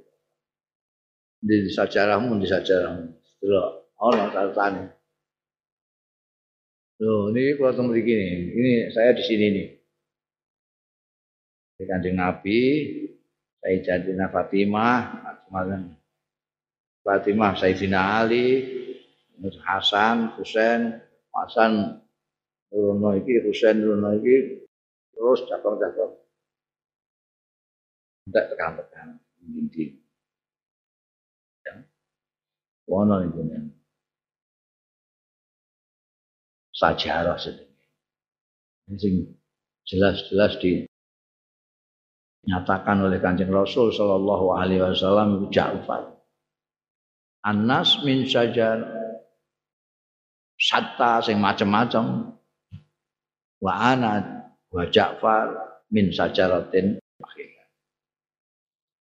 di 1.39 1.71
sejarahmu 1.71 2.43
di 2.43 2.47
sejarahmu 2.51 3.07
delok 3.39 3.89
ana 3.99 4.25
catatan. 4.31 4.75
Loh, 6.99 7.31
ini 7.31 7.55
kalau 7.55 7.75
temu 7.79 7.95
di 7.95 8.03
sini. 8.03 8.27
Ini 8.59 8.73
saya 8.91 9.15
di 9.15 9.23
sini 9.23 9.47
nih. 9.55 9.69
Di 11.79 11.85
Kanjeng 11.87 12.19
Nabi, 12.19 12.59
saya 13.63 13.79
Sayyidina 13.79 14.27
Fatimah, 14.35 14.99
Fatimah 17.07 17.53
Sayyidina 17.55 18.01
Ali, 18.19 18.67
Hasan, 19.63 20.35
Husain, 20.35 20.99
Hasan 21.35 22.05
Nurono 22.73 23.17
iki, 23.17 23.45
Husain 23.45 23.81
Nurono 23.81 24.17
iki, 24.17 24.65
terus 25.17 25.41
cabang-cabang. 25.49 26.19
entek 28.29 28.53
tekan-tekan 28.53 29.17
ndi 29.41 29.97
ya. 31.65 31.81
Wono 32.85 33.25
iku 33.25 33.41
sajarah 36.77 37.41
sedene 37.41 38.95
sing 39.01 39.33
jelas-jelas 39.89 40.61
di 40.61 40.85
nyatakan 42.45 43.01
oleh 43.01 43.17
Kanjeng 43.19 43.49
Rasul 43.49 43.91
sallallahu 43.91 44.55
alaihi 44.55 44.85
wasallam 44.85 45.49
Ja'far. 45.49 46.21
Anas 47.43 48.05
min 48.05 48.29
sajar 48.29 48.85
satta 50.59 51.23
sing 51.23 51.39
macam-macam. 51.39 52.35
Wa 53.63 53.73
ana 53.95 54.45
wa 54.71 54.85
Ja'far 54.91 55.55
min 55.95 56.11
sajaratin 56.11 56.99
akhirah. 57.23 57.67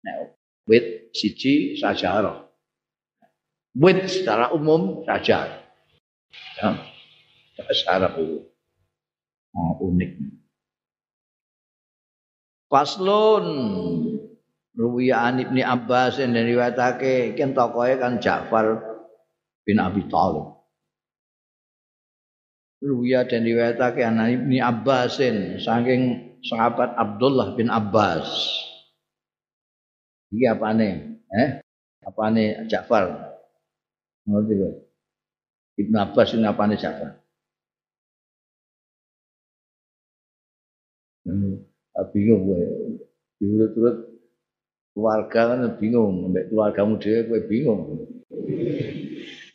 Nah, 0.05 0.17
wit 0.65 1.13
siji 1.13 1.77
sajarah. 1.77 2.45
Wit 3.77 4.09
secara 4.09 4.51
umum 4.53 5.05
sajar. 5.05 5.65
Ya. 6.61 6.69
Secara 7.71 8.17
umum. 8.17 8.45
Oh, 9.55 9.87
unik. 9.87 10.19
Faslun 12.67 13.45
Ruwiya 14.75 15.31
an 15.31 15.39
Ibni 15.39 15.63
Abbas 15.63 16.19
yang 16.19 16.35
diriwayatake 16.35 17.39
kan 17.39 17.55
tokohe 17.55 17.95
kan 17.95 18.19
Ja'far 18.19 18.83
bin 19.63 19.79
Abi 19.79 20.03
Thalib. 20.11 20.54
Ruwiya 22.85 23.25
dan 23.25 23.41
riwayatake 23.41 24.05
an 24.05 24.21
Ibni 24.21 24.61
Abbasin 24.61 25.57
saking 25.57 26.37
sahabat 26.45 26.93
Abdullah 26.93 27.57
bin 27.57 27.73
Abbas. 27.73 28.29
Iki 30.29 30.45
apane? 30.45 31.17
Eh? 31.33 31.49
Apane 32.05 32.69
Ja'far? 32.69 33.09
Ngerti 34.29 34.53
kok? 34.61 34.73
Ibnu 35.81 35.97
Abbas 35.97 36.29
ini 36.37 36.45
apane 36.45 36.77
Ja'far? 36.77 37.17
Hmm 41.25 41.65
bingung 42.15 42.47
gue 42.47 42.63
diurut-urut 43.39 43.97
keluarga 44.95 45.41
kan 45.55 45.59
bingung 45.79 46.27
sampai 46.27 46.47
keluargamu 46.47 46.93
dia 46.99 47.23
gue 47.27 47.39
bingung 47.47 48.07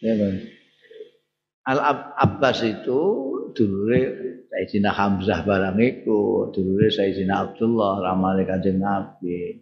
ya 0.05 0.12
Al 1.68 1.79
Abbas 2.16 2.64
itu 2.64 3.01
dulure 3.53 4.03
Sayyidina 4.49 4.90
Hamzah 4.96 5.44
barang 5.44 5.77
iku 5.77 6.49
dulure 6.55 6.88
Sayyidina 6.88 7.51
Abdullah 7.51 8.01
ramale 8.01 8.49
Kanjeng 8.49 8.81
Nabi 8.81 9.61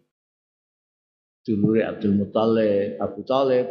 dulure 1.43 1.83
Abdul 1.83 2.15
Muthalib 2.15 3.03
Abu 3.03 3.21
Talib 3.27 3.67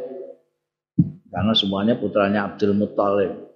karena 1.28 1.54
semuanya 1.56 1.96
putranya 1.96 2.52
Abdul 2.52 2.76
Muthalib 2.76 3.48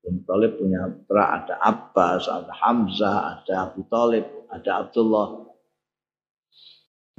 Abdul 0.00 0.24
Talib 0.24 0.52
punya 0.56 0.80
putra 0.88 1.24
ada 1.36 1.60
Abbas, 1.60 2.24
ada 2.24 2.52
Hamzah, 2.56 3.18
ada 3.36 3.54
Abu 3.68 3.84
Talib, 3.84 4.24
ada 4.48 4.70
Abdullah. 4.80 5.28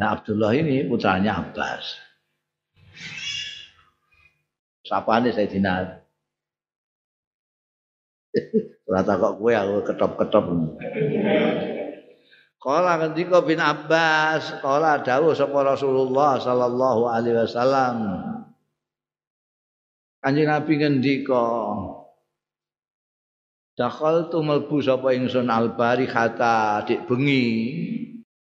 Nah 0.02 0.08
Abdullah 0.18 0.52
ini 0.58 0.90
putranya 0.90 1.46
Abbas. 1.46 2.02
Siapa 4.82 5.22
nih 5.22 5.30
Rata 8.92 9.14
kok 9.16 9.40
gue 9.40 9.54
aku 9.56 9.76
ketop-ketop. 9.88 10.46
Kala 12.62 12.94
ketika 13.10 13.42
bin 13.42 13.58
Abbas, 13.58 14.62
kala 14.62 15.02
dawuh 15.02 15.34
sapa 15.34 15.66
Rasulullah 15.66 16.38
sallallahu 16.38 17.10
alaihi 17.10 17.42
wasallam. 17.42 17.96
Kanjeng 20.22 20.46
Nabi 20.46 20.74
ngendika, 20.78 21.42
Dakhal 23.74 24.30
tu 24.30 24.46
melbu 24.46 24.78
sapa 24.78 25.18
ingsun 25.18 25.50
al 25.50 25.74
barikata 25.74 26.86
dik 26.86 27.10
bengi. 27.10 27.50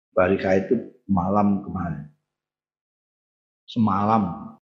Barikah 0.09 0.57
itu 0.57 0.89
malam 1.05 1.61
kemarin. 1.61 2.09
Semalam. 3.69 4.57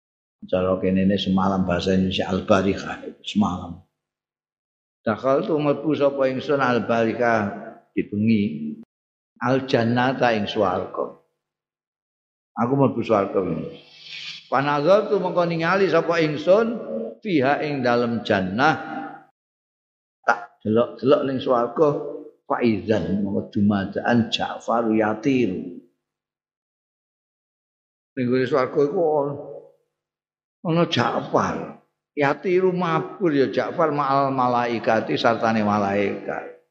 Cara 0.51 0.75
kene 0.83 1.07
semalam 1.15 1.63
bahasa 1.63 1.95
Indonesia 1.95 2.27
al 2.27 2.43
barikah 2.43 2.99
semalam. 3.23 3.86
Dakhal 5.07 5.47
tu 5.47 5.55
melbu 5.55 5.95
sapa 5.95 6.27
ingsun 6.27 6.59
al 6.59 6.83
barikah 6.83 7.55
dik 7.95 8.11
bengi. 8.11 8.75
Al 9.39 9.63
jannata 9.71 10.35
ing 10.35 10.51
swarga. 10.51 11.23
Aku 12.59 12.73
mlebu 12.75 13.07
swarga. 13.07 13.39
Panazal 14.51 15.07
tu 15.07 15.23
mengko 15.23 15.47
ningali 15.47 15.87
sapa 15.87 16.19
ingsun 16.19 16.67
fiha 17.23 17.63
ing 17.63 17.87
dalem 17.87 18.27
jannah 18.27 18.97
delok-delok 20.67 21.23
ning 21.31 21.39
swarga 21.39 21.89
faizan 22.51 23.23
mongko 23.23 23.55
dumadaan 23.55 24.35
Ja'far 24.35 24.91
yatir. 24.91 25.79
Ning 28.19 28.27
swarga 28.51 28.81
iku 28.83 29.01
ana 30.67 30.83
Ja'far. 30.91 31.86
Yatiru 32.17 32.73
mabur 32.73 33.29
ya 33.29 33.53
Ja'far 33.53 33.93
ma'al 33.93 34.33
malaikati 34.33 35.21
sartane 35.21 35.61
malaikat. 35.61 36.65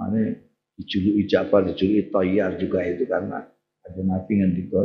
Ane 0.00 0.48
dijuluki 0.80 1.28
Ja'far 1.28 1.68
dijuluki 1.68 2.08
Tayyar 2.08 2.56
juga 2.56 2.80
itu 2.88 3.04
karena 3.04 3.44
ada 3.84 4.00
nabi 4.00 4.32
ngendika 4.40 4.80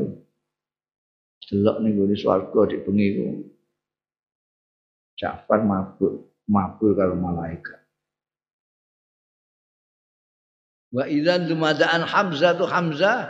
delok 1.47 1.77
ning 1.83 1.95
gone 1.95 2.15
swarga 2.19 2.61
di 2.67 2.77
bengi 2.83 3.07
Ja'far 5.15 5.63
mabur, 5.63 6.27
mabur 6.51 6.91
kalau 6.99 7.15
malaikat. 7.15 7.79
Wa 10.91 11.07
idzan 11.07 11.47
dumadaan 11.47 12.03
Hamzah 12.03 12.59
tu 12.59 12.67
Hamzah 12.67 13.23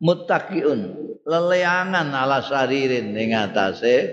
muttaqiun 0.00 1.12
leleangan 1.24 2.08
ala 2.12 2.44
saririn 2.44 3.16
ning 3.16 3.32
atase 3.32 4.12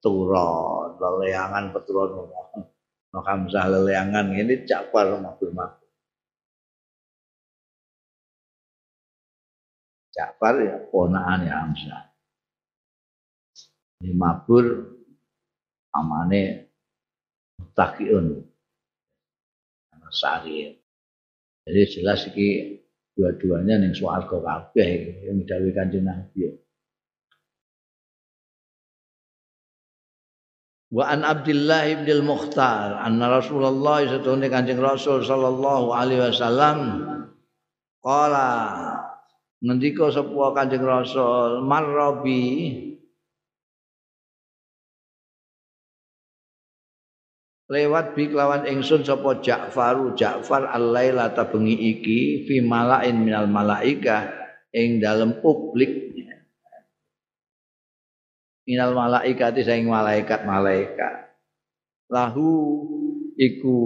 turun, 0.00 0.96
leleangan 0.96 1.72
peturun. 1.72 2.28
No 3.10 3.20
Hamzah 3.26 3.66
leleangan 3.66 4.30
ini 4.32 4.62
Ja'far 4.62 5.18
mabur 5.18 5.50
mabur. 5.50 5.90
Ja'far 10.14 10.54
ya 10.62 10.76
ponaan 10.88 11.42
ya 11.42 11.54
Hamzah. 11.66 12.02
Ini 14.00 14.14
mabur 14.14 14.64
amane 15.90 16.70
mutakiun 17.58 18.46
sari 20.10 20.74
jadi 21.66 21.82
jelas 21.86 22.26
iki 22.26 22.79
dua-duanya 23.14 23.80
ning 23.80 23.94
swarga 23.94 24.36
kabeh. 24.40 25.24
Yang 25.26 25.36
didhawuhi 25.46 25.72
Kanjeng 25.72 26.06
Nabi. 26.06 26.50
Wa 30.90 31.06
an 31.06 31.22
Abdullah 31.22 31.86
bin 32.02 32.10
Al-Mukhtar 32.10 32.98
anna 32.98 33.38
Rasulullah 33.38 34.02
satune 34.10 34.50
Kanjeng 34.50 34.82
Rasul 34.82 35.22
sallallahu 35.22 35.94
alaihi 35.94 36.18
wasallam 36.18 36.78
qala 38.02 38.50
ngendika 39.62 40.10
sapa 40.10 40.50
Kanjeng 40.58 40.82
Rasul 40.82 41.62
marrabi 41.62 42.89
lewat 47.70 48.18
bi 48.18 48.26
kelawan 48.26 48.66
ingsun 48.66 49.06
sapa 49.06 49.38
Ja'faru 49.38 50.18
Ja'far 50.18 50.66
al-laila 50.74 51.30
bengi 51.30 51.78
iki 51.94 52.42
fi 52.50 52.58
malain 52.66 53.14
minal 53.14 53.46
malaika 53.46 54.26
ing 54.74 54.98
dalem 54.98 55.38
publik. 55.38 56.10
Minal 58.66 58.94
malaikati 58.94 59.62
saing 59.62 59.86
malaikat-malaikat. 59.86 61.14
Lahu 62.10 62.50
iku 63.38 63.78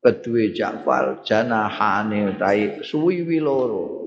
kedue 0.00 0.56
Ja'far 0.56 1.20
janahane 1.28 2.32
utahe 2.32 2.80
suwiwi 2.80 3.36
loro. 3.36 4.00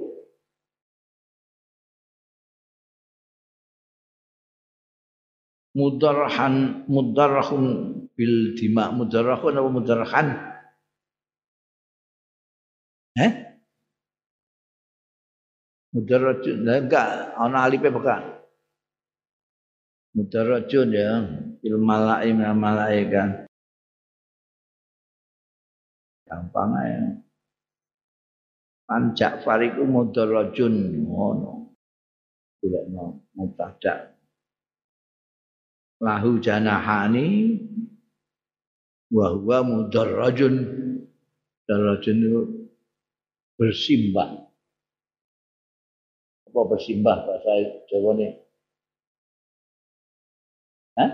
Mudarhan 5.77 6.89
mudarrahun 6.89 7.65
bil 8.17 8.57
dima 8.57 8.89
mudarrahun 8.89 9.61
apa 9.61 9.69
mudarrahan 9.69 10.27
eh 13.21 13.31
mudarrajun 15.93 16.65
enggak. 16.65 17.37
Ana 17.37 17.69
alife 17.69 17.93
bukan 17.93 18.21
mudarrajun 20.17 20.89
ya. 20.89 21.13
Bil 21.61 21.77
malai 21.77 22.33
malaikat 22.33 23.49
gampang 26.27 26.75
aja 26.75 27.17
An 28.87 29.11
Ja'far 29.11 29.59
iku 29.67 29.83
mudarrajun 29.83 31.03
ngono. 31.03 31.75
Golekno 32.63 33.27
mubtada. 33.35 34.15
Lahu 35.99 36.39
janahani 36.39 37.59
wa 39.11 39.25
huwa 39.35 39.57
mudarrajun. 39.63 40.55
Mudarrajun 41.67 42.17
itu 42.23 42.41
bersimbah. 43.59 44.47
Apa 46.47 46.61
bersimbah 46.63 47.17
bahasa 47.27 47.51
Jawa 47.91 48.11
nih? 48.15 48.31
Hah? 50.97 51.11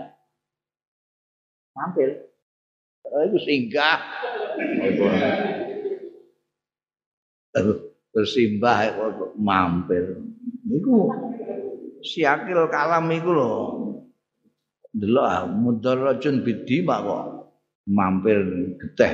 Mampir. 1.74 2.30
Oh, 3.04 3.22
itu 3.26 3.38
singgah. 3.42 4.00
bersimbah 8.14 8.94
kok 8.94 9.34
mampir. 9.38 10.22
Niku 10.64 11.10
siakil 12.02 12.70
kalam 12.70 13.10
iku 13.10 13.30
lho. 13.34 13.54
Delok 14.94 15.50
mudarrajun 15.50 16.46
bidima 16.46 17.02
kok 17.02 17.43
mampir 17.88 18.40
geteh. 18.80 19.12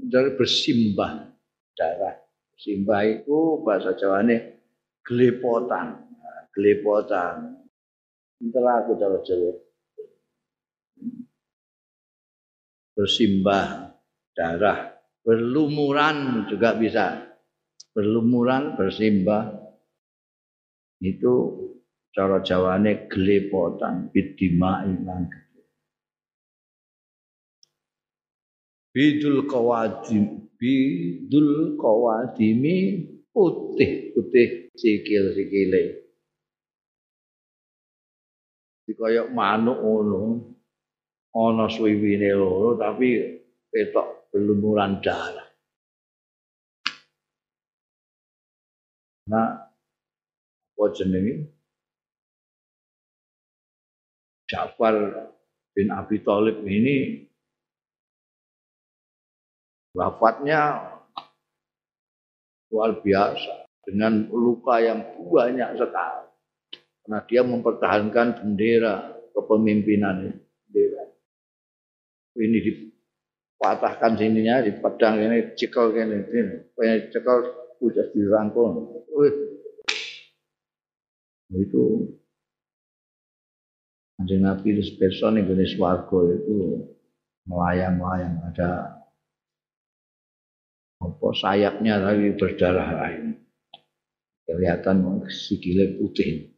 Dari 0.00 0.30
bersimbah 0.36 1.28
darah. 1.76 2.16
Simbah 2.56 3.00
itu 3.08 3.64
bahasa 3.64 3.96
Jawane 3.96 4.64
glepotan. 5.04 6.08
Glepotan. 6.52 7.56
Itulah 8.40 8.84
aku 8.84 8.96
cara 8.96 9.18
Jawa. 9.20 9.52
Bersimbah 12.96 13.96
darah 14.36 15.00
berlumuran 15.20 16.48
juga 16.48 16.76
bisa 16.76 17.36
berlumuran 17.92 18.76
bersimbah 18.78 19.52
itu 21.00 21.32
cara 22.12 22.40
jawane 22.44 23.08
gelepotan 23.08 24.08
bidima 24.12 24.84
ilang 24.84 25.28
bidul 28.90 29.46
kawadim 29.46 30.50
bidul 30.58 31.78
kawadimi 31.78 33.06
putih 33.30 34.10
putih 34.12 34.68
sikil 34.74 35.30
sikile 35.34 36.10
dikoyok 38.90 39.30
manuk 39.30 39.78
ngono 39.78 40.22
ana 41.30 41.70
suwiwine 41.70 42.34
loro 42.34 42.74
tapi 42.74 43.38
ketok 43.70 44.34
pelumuran 44.34 44.98
darah. 44.98 45.46
Nah, 49.30 49.70
apa 50.74 50.84
jenenge? 50.90 51.46
Ja'far 54.50 54.94
bin 55.70 55.94
Abi 55.94 56.18
Thalib 56.26 56.66
ini 56.66 57.29
wafatnya 60.00 60.80
luar 62.72 63.04
biasa. 63.04 63.68
Dengan 63.80 64.28
luka 64.32 64.80
yang 64.80 65.02
banyak 65.18 65.76
sekali. 65.76 66.28
Karena 67.04 67.18
dia 67.26 67.42
mempertahankan 67.42 68.44
bendera 68.44 69.12
kepemimpinan 69.34 70.30
bendera. 70.68 71.04
Ini 72.38 72.58
patahkan 73.60 74.16
sininya 74.16 74.62
di 74.62 74.72
pedang 74.78 75.20
ini 75.20 75.52
cekel 75.56 75.96
ini 75.96 76.18
ini 76.28 76.94
cekel 77.08 77.38
udah 77.82 78.06
dirangkul. 78.14 78.70
Itu 81.50 81.84
Anjing 84.20 84.44
Nabi 84.44 84.76
itu 84.76 84.84
sepeson 84.84 85.40
yang 85.40 85.48
jenis 85.48 85.80
warga 85.80 86.20
itu 86.28 86.84
melayang-layang 87.48 88.36
ada 88.52 88.99
apa 91.00 91.28
sayapnya 91.32 91.96
tapi 91.96 92.36
berdarah 92.36 92.90
lain 92.92 93.40
kelihatan 94.44 95.24
sikile 95.32 95.96
putih 95.96 96.52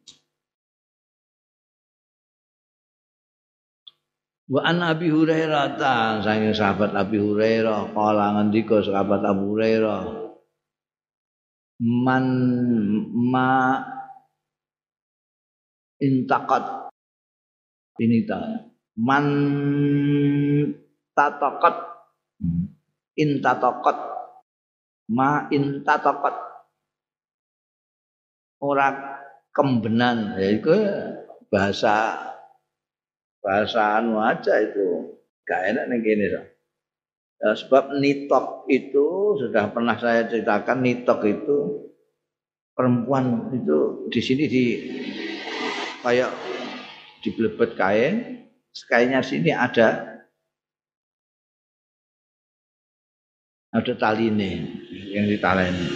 Wa 4.53 4.69
an 4.69 4.85
Abi 4.85 5.09
Hurairah 5.09 5.81
ta 5.81 6.21
saking 6.21 6.53
sahabat 6.53 6.93
Abi 6.93 7.17
Hurairah 7.17 7.97
kala 7.97 8.37
ngendika 8.37 8.85
sahabat 8.85 9.25
Abu 9.25 9.57
Hurairah 9.57 10.03
man 11.81 12.27
ma 13.17 13.81
intakat 16.05 16.93
ini 17.97 18.29
ta 18.29 18.69
man 19.01 19.25
tatakat 21.17 21.77
intatakat 23.17 24.12
ma 25.13 25.47
intatakat 25.53 26.35
ora 28.65 28.89
kembenan. 29.53 30.41
Ya 30.41 30.49
itu 30.57 30.73
bahasa 31.53 32.17
bahasa 33.45 34.01
anu 34.01 34.17
aja 34.25 34.57
itu. 34.65 35.21
Gak 35.45 35.75
enak 35.75 35.85
nih 35.93 35.99
gini 36.01 36.27
so. 36.33 36.43
Ya, 37.43 37.59
sebab 37.59 37.99
nitok 37.99 38.71
itu 38.71 39.35
sudah 39.35 39.75
pernah 39.75 39.99
saya 39.99 40.31
ceritakan 40.31 40.79
nitok 40.79 41.21
itu 41.27 41.57
perempuan 42.71 43.51
itu 43.51 44.07
di 44.15 44.21
sini 44.23 44.45
di 44.47 44.65
kayak 46.07 46.31
dibelebet 47.27 47.75
kain 47.75 48.47
kainnya 48.87 49.27
sini 49.27 49.51
ada 49.51 50.23
ada 53.75 53.93
tali 53.99 54.31
ini 54.31 54.51
yang 55.13 55.29
ditaleni. 55.29 55.89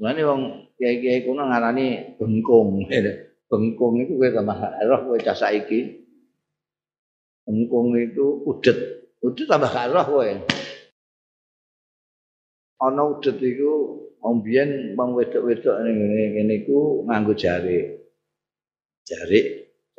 Mulane 0.00 0.20
wong 0.24 0.42
kiai-kiai 0.80 1.28
kuno 1.28 1.44
ngarani 1.44 2.16
bengkung. 2.16 2.88
bengkung 3.50 3.94
itu 4.00 4.16
kowe 4.16 4.30
tambah 4.32 4.56
roh 4.88 5.00
kowe 5.12 5.18
cah 5.20 5.36
saiki. 5.36 6.08
Bengkung 7.44 7.92
itu 8.00 8.48
udet. 8.48 9.04
Udet 9.20 9.44
tambah 9.44 9.68
roh 9.68 10.06
kowe. 10.08 10.30
Ana 12.80 13.02
udet 13.12 13.36
iku 13.44 13.72
biyen 14.40 14.96
wong 14.96 15.12
wedok-wedok 15.20 15.76
ning 15.84 15.96
ngene 16.32 16.64
iku 16.64 17.04
nganggo 17.04 17.36
jari. 17.36 18.00
Jari, 19.04 19.40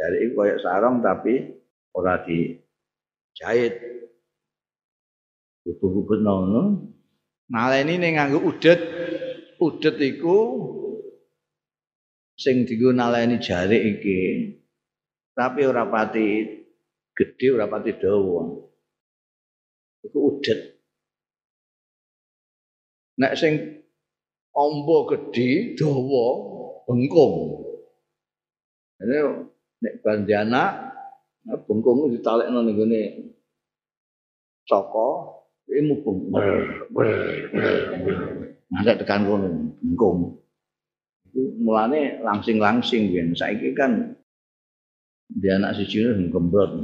jari 0.01 0.17
iku 0.25 0.33
koyo 0.41 0.55
sarung 0.65 1.05
tapi 1.05 1.61
ora 1.93 2.25
dijahit. 2.25 3.77
Bubuk-bubuk 5.61 6.25
ngono. 6.25 6.90
Naleni 7.51 7.99
ning 7.99 8.15
nganggo 8.15 8.39
udet. 8.47 8.79
Udet 9.61 9.99
iku 10.01 10.37
sing 12.39 12.65
digunaleni 12.65 13.37
jari 13.37 13.77
iki. 13.91 14.21
Tapi 15.35 15.61
ora 15.67 15.85
pati 15.85 16.27
gedhe 17.13 17.47
ora 17.53 17.67
pati 17.67 17.91
dawa. 17.99 18.43
Iku 20.07 20.17
udet 20.17 20.59
nek 23.21 23.35
sing 23.37 23.53
amba 24.55 24.97
gedhe 25.11 25.75
dawa 25.77 26.25
bengkung. 26.87 27.35
Ini 29.03 29.17
nek 29.81 29.93
bandana 30.01 30.63
bengkung 31.67 32.09
ditalekno 32.09 32.63
ning 32.63 32.75
gone 32.79 33.01
saka 34.65 35.40
iki 35.71 35.81
mubeng 35.87 36.17
tekan 38.99 39.23
kono 39.23 39.47
mulane 41.63 42.19
langsing-langsing 42.19 43.11
biyen. 43.11 43.31
Saiki 43.31 43.71
kan 43.71 44.19
dia 45.31 45.55
anak 45.55 45.79
siji 45.79 46.03
gembrot. 46.27 46.75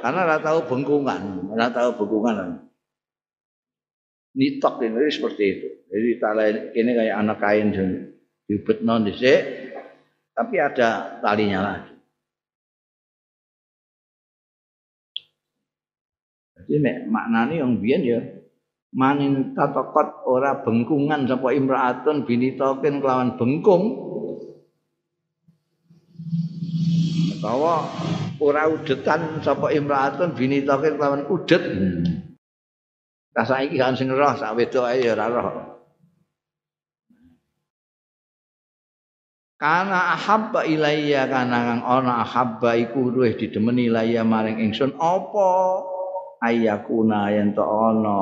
Karena 0.00 0.20
ora 0.24 0.40
tahu 0.40 0.64
bengkungan 0.64 1.52
ora 1.52 1.68
tahu 1.68 2.00
bengkungan. 2.00 2.64
Nitok 4.30 4.80
ini 4.86 5.10
seperti 5.12 5.44
itu. 5.44 5.68
Jadi 5.90 6.10
tali 6.22 6.48
ini 6.78 6.90
kayak 6.96 7.16
anak 7.18 7.38
kain 7.42 7.68
dibetno 8.48 8.94
dhisik. 9.04 9.68
Tapi 10.32 10.56
ada 10.56 11.20
talinya 11.20 11.58
lagi 11.60 11.99
jadi 16.70 16.86
nek 16.86 16.96
maknane 17.10 17.58
yang 17.58 17.82
biyen 17.82 18.06
ya 18.06 18.20
manin 18.94 19.58
tatokot 19.58 20.22
ora 20.22 20.62
bengkungan 20.62 21.26
sapa 21.26 21.50
imraatun 21.50 22.22
binitokin 22.22 23.02
kelawan 23.02 23.34
bengkung. 23.34 24.06
Utawa 27.34 27.90
ora 28.38 28.70
udetan 28.70 29.42
sapa 29.42 29.74
imraatun 29.74 30.38
binitokin 30.38 30.94
kelawan 30.94 31.26
udet. 31.26 31.62
Tak 33.34 33.46
saiki 33.50 33.74
kan 33.74 33.98
sing 33.98 34.06
roh 34.10 34.34
sak 34.38 34.54
wedok 34.54 34.94
ae 34.94 35.06
ya 35.06 35.18
ora 35.18 35.26
roh. 35.26 35.46
Kana 39.58 40.14
ahabba 40.14 40.64
ilayya 40.70 41.26
kana 41.26 41.58
kang 41.66 41.82
ana 41.82 42.22
ahabba 42.22 42.78
iku 42.78 43.10
luwih 43.10 43.34
didemeni 43.34 43.90
ilayya 43.90 44.22
maring 44.22 44.56
ingsun 44.56 44.94
apa 44.96 45.50
ayakuna 46.40 47.30
yen 47.32 47.52
to 47.56 47.64
ana. 47.64 48.18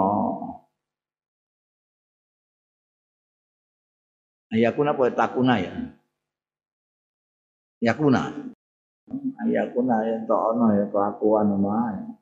Ayakuna 4.55 4.91
apa 4.97 5.13
takuna 5.15 5.55
ya? 5.63 5.75
Yakuna. 7.83 8.23
Ayakuna 9.43 9.97
yen 10.07 10.23
to 10.27 10.35
ana 10.35 10.67
ya 10.79 10.85
kelakuan 10.91 11.49
wae. 11.63 12.19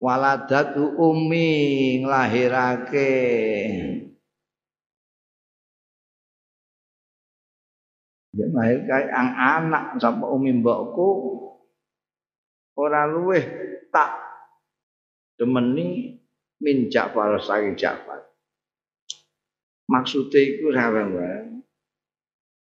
waladatu 0.00 0.96
ummi 0.96 2.00
nglahirake 2.02 3.12
Ya 8.30 8.46
lahir 8.46 8.86
kae 8.86 9.10
ang 9.10 9.34
anak 9.34 9.98
sapa 9.98 10.22
umi 10.30 10.54
mbokku 10.62 11.06
ora 12.80 13.04
luweh 13.04 13.44
tak 13.92 14.10
demeni 15.36 16.16
min 16.64 16.88
Ja'far 16.88 17.36
saking 17.36 17.76
Ja'far. 17.76 18.24
Maksude 19.92 20.40
iku 20.40 20.72
sareng 20.72 21.12
wae. 21.12 21.38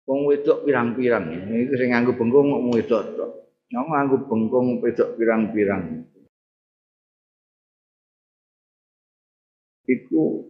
Wong 0.10 0.28
wedok 0.28 0.67
pirang-pirang, 0.67 1.24
iku 1.47 1.74
sing 1.80 1.93
nganggo 1.93 2.17
bengkung 2.19 2.52
wong 2.52 2.74
wedok 2.74 3.04
tok. 3.15 3.32
Nyong 3.71 3.88
nganggo 3.88 4.17
bengkung 4.28 4.67
wedok 4.84 5.15
pirang-pirang. 5.15 6.12
iku 9.91 10.47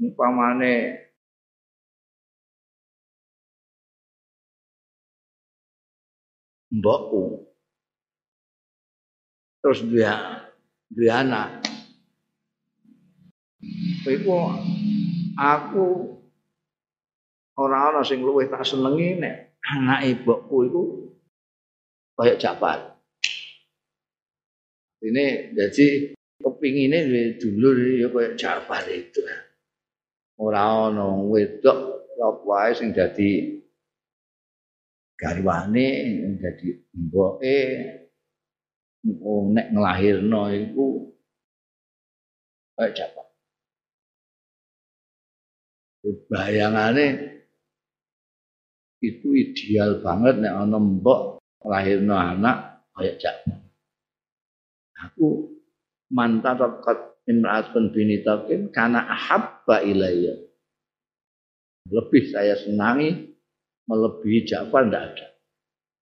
umpamane 0.00 0.72
mbokku 6.70 7.45
terus 9.66 9.82
dia 9.90 10.46
dia 10.94 11.26
anak. 11.26 11.66
Aku 15.34 15.86
ora 17.58 17.90
ana 17.90 18.06
sing 18.06 18.22
luwih 18.22 18.46
tak 18.46 18.62
senengi 18.62 19.18
nek 19.18 19.58
anak 19.66 20.06
ibuku 20.06 20.70
iku 20.70 20.82
kaya 22.14 22.38
japat 22.38 22.94
ini 25.02 25.50
jadi 25.58 26.14
kepingine 26.38 27.34
dulur 27.42 27.74
ya 27.74 28.06
kaya 28.14 28.38
Ja'far 28.38 28.86
itu. 28.86 29.18
Ora 30.38 30.94
ana 30.94 31.26
wedok 31.26 32.06
apa 32.14 32.38
wae 32.46 32.70
sing 32.70 32.94
dadi 32.94 33.58
garwane 35.18 35.88
dadi 36.38 36.70
mboke 36.94 37.58
nek 39.54 39.66
nglahirno 39.70 40.42
iku 40.50 40.86
kaya 42.76 42.90
Ja'far. 42.92 43.26
Bayangane 46.30 47.06
itu 49.02 49.28
ideal 49.34 50.02
banget 50.02 50.42
nek 50.42 50.54
ana 50.54 50.78
mbok 50.78 51.42
nglahirno 51.62 52.14
anak 52.14 52.86
kaya 52.94 53.14
Ja'far. 53.16 53.58
Aku 54.96 55.56
mantarakat 56.10 57.22
imra'atun 57.26 57.90
binitakin 57.94 58.70
karena 58.70 59.06
ahabba 59.06 59.82
ilayya. 59.82 60.34
Lebih 61.86 62.34
saya 62.34 62.58
senangi 62.58 63.34
melebihi 63.86 64.46
Ja'far 64.46 64.90
ndak 64.90 65.02
ada. 65.14 65.26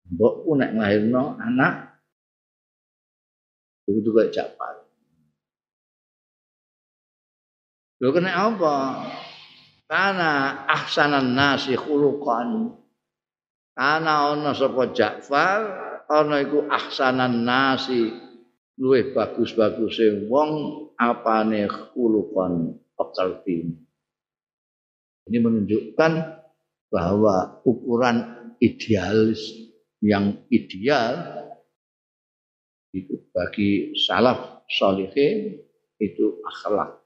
Mbokku 0.04 0.50
nek 0.56 0.72
nglahirno 0.76 1.40
anak 1.40 1.93
itu 3.88 4.10
kayak 4.12 4.32
Ja'far. 4.32 4.74
Lho 8.00 8.10
kena 8.12 8.32
apa? 8.32 8.76
Karena 9.84 10.64
ahsanan 10.68 11.36
nasi 11.36 11.76
khuluqan. 11.76 12.72
Karena 13.74 14.32
ana 14.32 14.56
sapa 14.56 14.92
Ja'far, 14.92 15.60
ana 16.08 16.40
iku 16.40 16.64
ahsanan 16.68 17.44
nasi 17.44 18.12
luwih 18.80 19.12
bagus-baguse 19.14 20.26
wong 20.26 20.50
apane 20.96 21.68
khuluqan 21.68 22.80
pekerti. 22.96 23.70
Ini 25.24 25.38
menunjukkan 25.40 26.12
bahwa 26.92 27.64
ukuran 27.64 28.52
idealis 28.60 29.40
yang 30.04 30.44
ideal 30.52 31.43
bagi 33.34 33.92
salaf 33.98 34.62
solihin 34.70 35.58
itu 35.98 36.38
akhlak. 36.46 37.02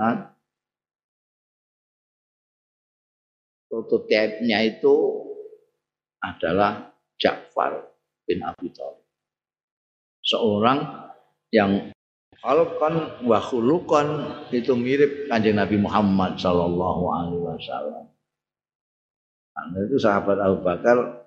Nah, 0.00 0.32
prototipnya 3.68 4.64
itu 4.64 4.94
adalah 6.24 6.96
Ja'far 7.20 7.92
bin 8.24 8.40
Abi 8.40 8.72
Thalib 8.72 9.00
seorang 10.24 11.10
yang 11.50 11.90
khalqan 12.40 13.26
wa 13.26 13.38
khuluqan 13.42 14.08
itu 14.54 14.72
mirip 14.78 15.28
kanjeng 15.28 15.58
Nabi 15.58 15.76
Muhammad 15.76 16.38
sallallahu 16.38 17.02
alaihi 17.10 17.42
wasallam. 17.42 18.04
Nah, 19.50 19.76
itu 19.84 19.98
sahabat 20.00 20.40
Abu 20.40 20.64
Bakar 20.64 21.19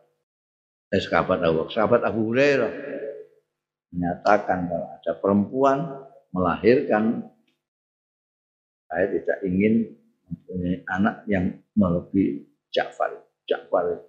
eh, 0.94 1.02
sahabat 1.02 1.42
Abu 1.42 1.68
sahabat 1.74 2.02
Abu 2.06 2.30
Hurairah 2.30 2.72
menyatakan 3.94 4.70
kalau 4.70 4.88
ada 4.94 5.12
perempuan 5.18 5.78
melahirkan 6.30 7.34
saya 8.90 9.10
tidak 9.10 9.38
ingin 9.42 9.90
mempunyai 10.30 10.86
anak 10.94 11.16
yang 11.26 11.46
melebihi 11.74 12.46
Ja'far. 12.70 13.10
Ja'far 13.50 14.02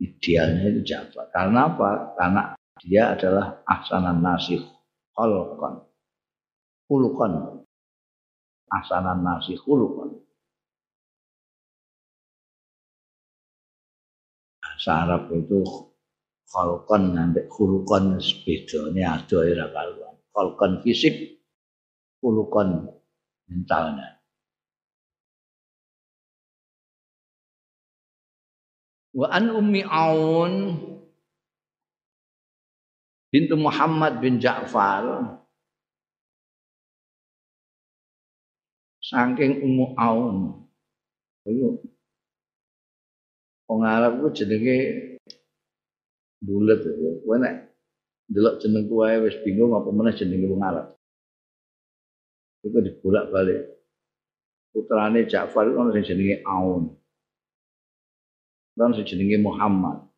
idealnya 0.00 0.72
itu 0.72 0.80
Ja'far. 0.88 1.28
Karena 1.32 1.68
apa? 1.68 2.16
Karena 2.16 2.42
dia 2.80 3.12
adalah 3.12 3.60
ahsanan 3.68 4.24
nasih 4.24 4.64
kholqan 5.14 5.84
khuluqan 6.88 7.62
ahsanan 8.72 9.20
nasih 9.22 9.60
khuluqan 9.60 10.21
Arab 14.88 15.30
itu 15.30 15.62
nanti 17.14 17.40
khuluqan 17.48 18.20
beda 18.20 18.80
ini 18.92 19.02
ada 19.02 19.38
ira 19.46 19.66
kaluan 19.72 20.14
kholqan 20.32 20.84
fisik 20.84 21.40
khuluqan 22.20 22.92
mentalnya. 23.48 24.20
Wa 29.12 29.28
an 29.28 29.52
ummi 29.52 29.84
aun 29.84 30.52
bintu 33.28 33.56
Muhammad 33.60 34.20
bin 34.24 34.40
Ja'far 34.40 35.40
saking 39.12 39.60
Ummu 39.60 39.92
Aun 40.00 40.64
wong 43.72 43.88
Arab 43.88 44.20
ku 44.20 44.28
jenenge 44.36 44.76
bulet 46.44 46.84
itu 46.84 47.24
kowe 47.24 47.36
nek 47.40 47.72
delok 48.28 48.60
jeneng 48.60 48.84
kuwae 48.84 49.16
wis 49.24 49.40
bingung 49.40 49.72
apa 49.72 49.88
meneh 49.88 50.12
jenenge 50.12 50.44
wong 50.52 50.60
Arab 50.60 50.92
iku 52.60 52.78
dibolak-balik 52.84 53.72
putrane 54.76 55.24
Ja'far 55.24 55.72
ono 55.72 55.88
sing 55.96 56.04
jenenge 56.04 56.44
Aun 56.44 56.92
dan 58.76 58.92
sing 58.92 59.08
jenenge 59.08 59.40
Muhammad 59.40 60.12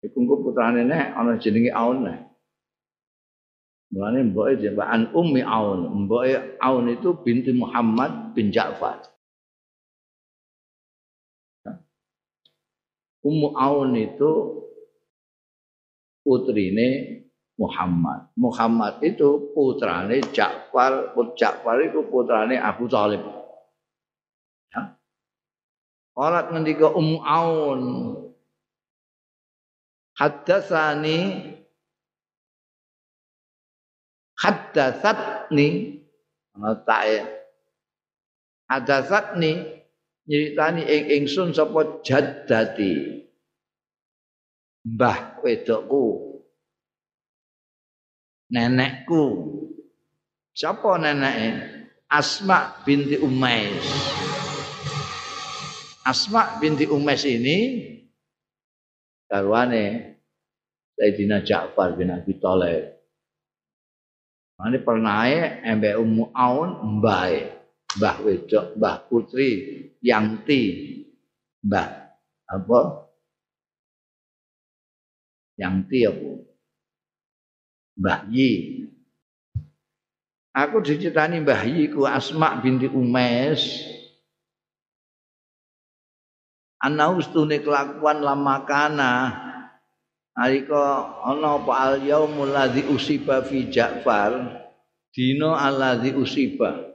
Iku 0.00 0.16
engko 0.24 0.40
putrane 0.40 0.88
nek 0.88 1.12
ana 1.12 1.36
jenenge 1.36 1.68
Aun 1.76 2.08
nek. 2.08 2.20
Mulane 3.92 4.32
mboke 4.32 4.56
jembaan 4.56 5.12
Ummi 5.12 5.44
Aun. 5.44 6.08
Mboke 6.08 6.56
Aun 6.56 6.88
itu 6.88 7.12
binti 7.20 7.52
Muhammad 7.52 8.32
bin 8.32 8.48
Ja'far. 8.48 9.04
Ummu 13.20 13.52
Aun 13.56 13.92
itu 13.96 14.64
putrine 16.24 17.20
Muhammad. 17.60 18.32
Muhammad 18.36 19.04
itu 19.04 19.52
putrane 19.52 20.24
Ja'far, 20.32 21.12
Ja'far 21.36 21.76
itu 21.84 22.00
putrane 22.08 22.56
Abu 22.56 22.88
Thalib. 22.88 23.20
Ya. 24.72 24.96
Orang 26.16 26.56
ngendika 26.56 26.88
Ummu 26.92 27.18
Aun 27.20 27.82
Haddatsani 30.20 31.16
haddatsatni 34.40 35.68
ana 36.56 36.76
haddatsatni 38.68 39.79
nyeritani 40.30 40.86
ing 40.86 41.04
ingsun 41.18 41.50
sapa 41.50 42.06
jaddati. 42.06 43.26
Mbah 44.86 45.42
wedokku. 45.42 46.38
Nenekku. 48.54 49.24
Sapa 50.54 51.02
neneke? 51.02 51.48
Asma 52.10 52.82
binti 52.82 53.18
Umais. 53.18 53.86
Asma 56.02 56.58
binti 56.58 56.86
Umais 56.90 57.22
ini 57.22 57.86
garwane 59.30 60.18
Sayyidina 60.98 61.46
Ja'far 61.46 61.94
bin 61.94 62.10
Abi 62.10 62.34
Thalib. 62.42 62.98
Ini 64.60 64.78
pernah 64.84 65.24
embe 65.64 65.94
Ummu 65.96 66.34
Aun 66.36 66.98
mbae, 66.98 67.59
Mbah 67.98 68.16
wedok, 68.22 68.78
Mbah 68.78 68.96
putri 69.10 69.50
Yangti. 69.98 70.62
Mbah 71.66 71.88
apa? 72.46 72.80
Yangti 75.58 75.98
apa? 76.06 76.30
Mbah 77.98 78.20
Yi. 78.30 78.50
Aku 80.54 80.82
diceritani 80.82 81.42
Mbah 81.42 81.62
Yi 81.66 81.90
ku 81.90 82.06
Asma 82.06 82.58
binti 82.62 82.86
Umais. 82.86 83.62
Ana 86.80 87.12
ustune 87.12 87.60
kelakuan 87.60 88.24
lama 88.24 88.64
kana 88.64 89.12
Alika 90.32 90.80
ana 91.28 91.60
apa 91.60 91.72
al 91.76 91.94
yaumul 92.00 92.48
ladzi 92.48 92.86
usiba 92.88 93.44
fi 93.44 93.68
Ja'far 93.68 94.62
dina 95.12 95.60
alladzi 95.60 96.16
usiba 96.16 96.89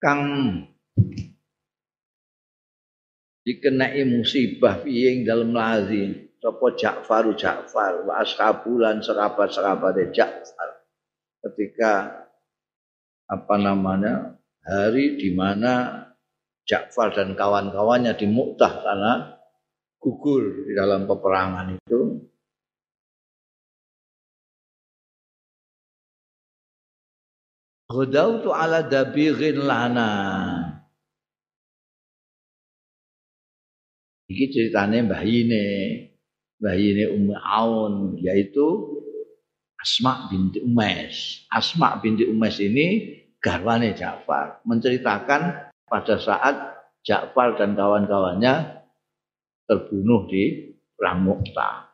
kang. 0.00 0.24
Dikenai 3.40 4.04
musibah 4.04 4.80
piye 4.80 5.16
ing 5.16 5.20
dalem 5.28 5.52
lazi? 5.52 6.32
Sapa 6.40 6.72
Ja'far 6.72 7.28
Ja'far 7.36 8.08
wa 8.08 8.16
ashabulan 8.24 9.04
serabat-serabat 9.04 10.08
Ja'far 10.08 10.70
ketika 11.44 12.24
apa 13.28 13.54
namanya 13.60 14.40
hari 14.64 15.20
di 15.20 15.36
mana 15.36 16.04
Ja'far 16.64 17.12
dan 17.12 17.36
kawan-kawannya 17.36 18.16
di 18.16 18.24
Mu'tah 18.24 18.72
karena 18.72 19.12
gugur 20.00 20.64
di 20.64 20.72
dalam 20.72 21.04
peperangan 21.04 21.76
itu 21.76 22.29
Ghadautu 27.90 28.54
ala 28.54 28.86
dabighin 28.86 29.66
lana. 29.66 30.10
Iki 34.30 34.46
ceritane 34.54 35.02
Mbah 35.10 35.26
Yine. 35.26 35.66
Mbah 36.62 36.76
Yine 36.78 37.10
Aun 37.42 38.14
yaitu 38.22 38.94
Asma 39.74 40.30
binti 40.30 40.62
Umais. 40.62 41.42
Asma 41.50 41.98
binti 41.98 42.22
Umais 42.30 42.62
ini 42.62 43.18
garwane 43.42 43.90
Ja'far 43.98 44.62
menceritakan 44.62 45.72
pada 45.90 46.14
saat 46.22 46.78
Ja'far 47.02 47.58
dan 47.58 47.74
kawan-kawannya 47.74 48.86
terbunuh 49.66 50.30
di 50.30 50.78
perang 50.94 51.26
Mu'tah. 51.26 51.90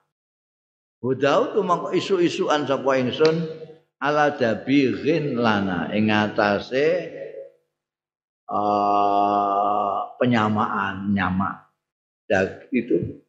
Hudau 1.01 1.57
tu 1.57 1.63
mangko 1.63 1.95
isu-isuan 1.95 2.67
sapa 2.69 2.99
ingsun 3.01 3.66
ala 4.01 4.37
dabighin 4.37 5.39
lana. 5.39 5.93
Ing 5.93 6.13
atase 6.13 6.87
uh, 8.51 10.17
penyamaan 10.21 11.13
nyama 11.13 11.67
dan 12.27 12.67
itu 12.75 13.23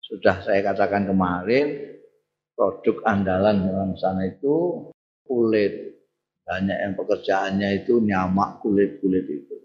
sudah 0.00 0.40
saya 0.44 0.60
katakan 0.64 1.08
kemarin 1.08 1.98
produk 2.56 3.04
andalan 3.08 3.68
orang 3.68 3.92
sana 3.96 4.28
itu 4.28 4.88
kulit. 5.24 5.92
Banyak 6.42 6.74
yang 6.74 6.94
pekerjaannya 6.98 7.68
itu 7.86 8.02
nyamak 8.02 8.58
kulit 8.60 8.98
kulit 8.98 9.24
itu. 9.30 9.56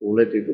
Kulit 0.00 0.32
itu 0.32 0.52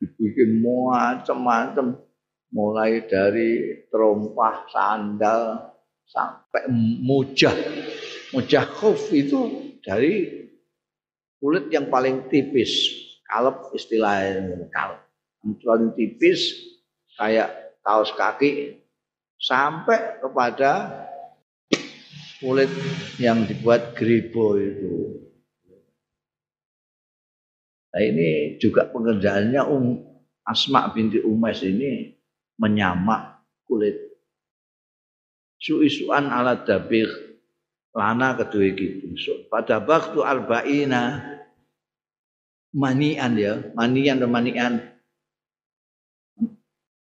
dibikin 0.00 0.64
macam-macam 0.64 2.02
mulai 2.50 3.04
dari 3.04 3.84
terompah 3.92 4.64
sandal 4.72 5.70
sampai 6.08 6.72
mujah 7.04 7.52
Mujah 8.28 8.68
khuf 8.68 9.08
itu 9.16 9.72
dari 9.80 10.44
kulit 11.40 11.72
yang 11.72 11.88
paling 11.88 12.28
tipis, 12.28 12.92
kalep 13.24 13.72
istilahnya 13.72 14.68
kalep. 14.68 15.00
Paling 15.64 15.96
tipis 15.96 16.52
kayak 17.16 17.80
kaos 17.80 18.12
kaki 18.12 18.84
sampai 19.40 20.20
kepada 20.20 21.06
kulit 22.42 22.68
yang 23.16 23.48
dibuat 23.48 23.96
gribo 23.96 24.60
itu. 24.60 25.24
Nah 27.88 28.02
ini 28.04 28.60
juga 28.60 28.84
pengerjaannya 28.92 29.62
um, 29.64 30.04
Asma 30.44 30.88
binti 30.92 31.20
Umais 31.24 31.64
ini 31.64 32.12
menyamak 32.60 33.40
kulit. 33.64 33.96
Su-isuan 35.58 36.28
ala 36.30 36.60
dabir 36.62 37.27
lana 37.98 38.38
kedua 38.38 38.70
gitu. 38.78 39.10
Pada 39.50 39.82
waktu 39.82 40.22
arba'ina 40.22 41.02
manian 42.70 43.34
ya, 43.34 43.74
manian 43.74 44.22
dan 44.22 44.30
manian. 44.30 44.72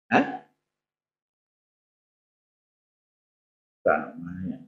Hah? 0.09 0.25
Kan, 3.85 4.03
manian. 4.17 4.61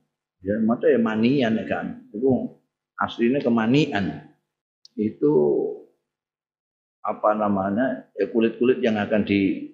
Ya, 0.45 0.55
mata 0.61 0.85
ya 0.93 1.01
manian 1.01 1.57
ya 1.57 1.65
kan. 1.65 2.05
Itu 2.13 2.61
aslinya 3.01 3.41
kemanian. 3.41 4.29
Itu 5.01 5.33
apa 7.01 7.33
namanya 7.33 8.13
ya 8.13 8.29
kulit-kulit 8.29 8.85
yang 8.85 9.01
akan 9.01 9.25
di 9.25 9.73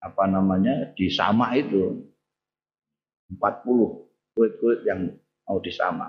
apa 0.00 0.24
namanya 0.24 0.96
disama 0.96 1.52
itu 1.52 2.08
40 3.36 4.08
kulit-kulit 4.32 4.80
yang 4.88 5.21
mau 5.52 5.60
disama. 5.60 6.08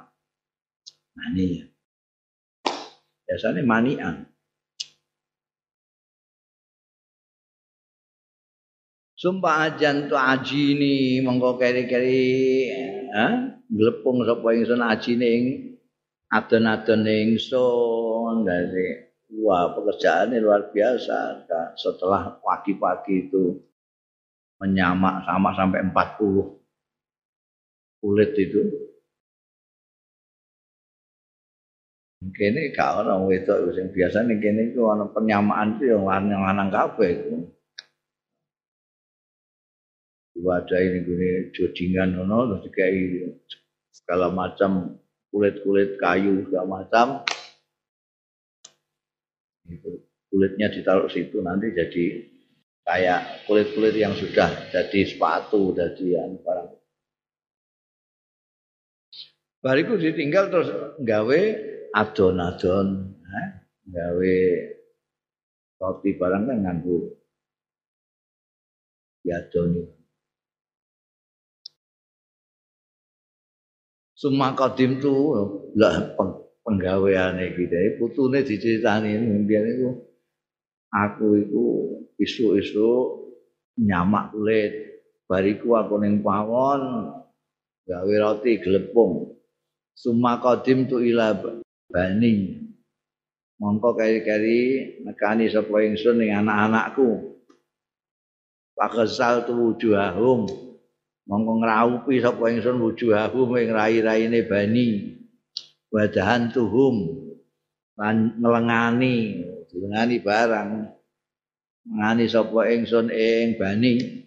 Mani. 1.20 1.68
Biasanya 3.28 3.60
manian. 3.68 4.24
Sumpah 9.20 9.72
ajan 9.72 10.08
tu 10.12 10.16
ajini 10.20 11.24
monggo 11.24 11.56
keri-keri 11.56 12.68
ha 13.16 13.56
glepung 13.72 14.20
sapa 14.28 14.52
ingsun 14.52 14.84
ajine 14.84 15.28
ing 15.32 15.46
adon-adon 16.28 17.08
ingsun 17.08 18.44
dari 18.44 19.00
wah 19.40 19.72
pekerjaannya 19.72 20.44
luar 20.44 20.76
biasa 20.76 21.48
setelah 21.80 22.36
pagi-pagi 22.44 23.32
itu 23.32 23.64
menyamak 24.60 25.24
sama 25.24 25.56
sampai 25.56 25.88
40 25.88 26.60
kulit 28.04 28.36
itu 28.36 28.92
kene 32.32 32.72
gak 32.72 33.04
ono 33.04 33.28
wedok 33.28 33.76
sing 33.76 33.92
biasane 33.92 34.40
kene 34.40 34.72
iku 34.72 34.96
ana 34.96 35.12
penyamaan 35.12 35.76
itu 35.76 35.92
yang 35.92 36.08
lanang-lanang 36.08 36.72
kabeh 36.72 37.12
iku. 37.12 37.36
Wadah 40.44 40.80
ini 40.80 41.00
gini 41.04 41.28
jodingan 41.52 42.16
ono 42.24 42.56
terus 42.56 42.64
dikai 42.72 43.28
segala 43.92 44.32
macam 44.32 45.00
kulit-kulit 45.34 45.98
kayu 45.98 46.46
segala 46.48 46.82
macam 46.82 47.26
itu 49.66 50.04
kulitnya 50.28 50.68
ditaruh 50.70 51.08
situ 51.08 51.40
nanti 51.40 51.72
jadi 51.72 52.06
kayak 52.84 53.48
kulit-kulit 53.48 53.96
yang 53.96 54.12
sudah 54.14 54.52
jadi 54.70 55.00
sepatu 55.08 55.72
jadi 55.72 56.38
barang 56.44 56.70
bariku 59.64 59.96
ditinggal 59.96 60.52
terus 60.52 60.70
nggawe 61.00 61.42
adon-adon 61.94 62.88
eh, 63.22 63.48
gawe 63.94 64.38
roti 65.78 66.10
barang 66.18 66.44
kan 66.50 66.58
nganggo 66.66 66.98
diadoni. 69.22 69.84
Suma 74.18 74.56
kodim 74.56 75.04
tu 75.04 75.36
lah 75.76 76.16
penggaweane 76.64 77.52
kita. 77.54 78.00
Putune 78.00 78.42
diceritani 78.48 79.20
mbiyen 79.20 79.68
iku 79.78 79.90
aku 80.90 81.28
iku 81.44 81.66
isu-isu 82.18 83.20
nyamak 83.84 84.32
kulit 84.32 84.74
bariku 85.28 85.76
aku 85.76 86.00
ning 86.00 86.24
pawon 86.24 87.10
gawe 87.84 88.14
roti 88.22 88.64
glepung 88.64 89.34
summa 89.98 90.40
qadim 90.42 90.86
tu 90.90 91.02
ila 91.02 91.34
bani. 91.94 92.66
Mongko 93.62 93.94
kari-kari 93.94 94.62
nekani 95.06 95.46
sapa 95.48 95.86
ingsun 95.86 96.18
ning 96.18 96.34
anak-anakku. 96.34 97.38
Pakesal 98.74 99.46
tu 99.46 99.54
wujuhahum. 99.54 100.50
Mongko 101.30 101.62
ngraupi 101.62 102.18
sapa 102.18 102.50
ingsun 102.50 102.82
wujuhahum 102.82 103.54
ing 103.62 103.70
rai-raine 103.70 104.42
bani. 104.50 104.88
Wadahan 105.94 106.50
tuhum. 106.50 107.30
Lan 107.94 108.42
ngelengani 108.42 109.46
ngelengani 109.70 110.18
barang. 110.26 110.72
Ngani 111.94 112.26
sapa 112.26 112.74
ingsun 112.74 113.14
ing 113.14 113.62
bani 113.62 114.23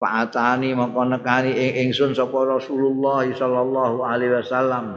Fa'atani 0.00 0.72
mongko 0.72 1.12
nekani 1.12 1.52
ing 1.52 1.92
ingsun 1.92 2.16
sapa 2.16 2.48
Rasulullah 2.48 3.20
sallallahu 3.28 4.00
alaihi 4.00 4.32
wasallam. 4.32 4.96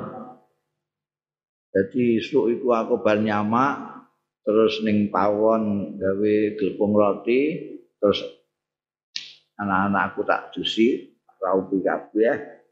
Jadi 1.75 2.23
isuk 2.23 2.47
iku 2.55 2.71
aku 2.71 3.03
bar 3.03 3.19
nyamak 3.19 3.99
terus 4.47 4.79
ning 4.87 5.11
pawon 5.11 5.95
gawe 5.99 6.35
glepung 6.55 6.95
roti 6.95 7.41
terus 7.99 8.23
anak-anakku 9.59 10.23
tak 10.23 10.55
dusi 10.55 11.19
raupi 11.35 11.83
kabeh. 11.83 12.63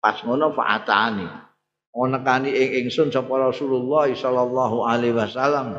Pas 0.00 0.16
ngono 0.24 0.56
fa'atani. 0.56 1.28
Ono 2.00 2.16
nekani 2.16 2.48
ing 2.48 2.88
ingsun 2.88 3.12
sapa 3.12 3.52
Rasulullah 3.52 4.08
sallallahu 4.08 4.88
alaihi 4.88 5.12
wasallam. 5.12 5.76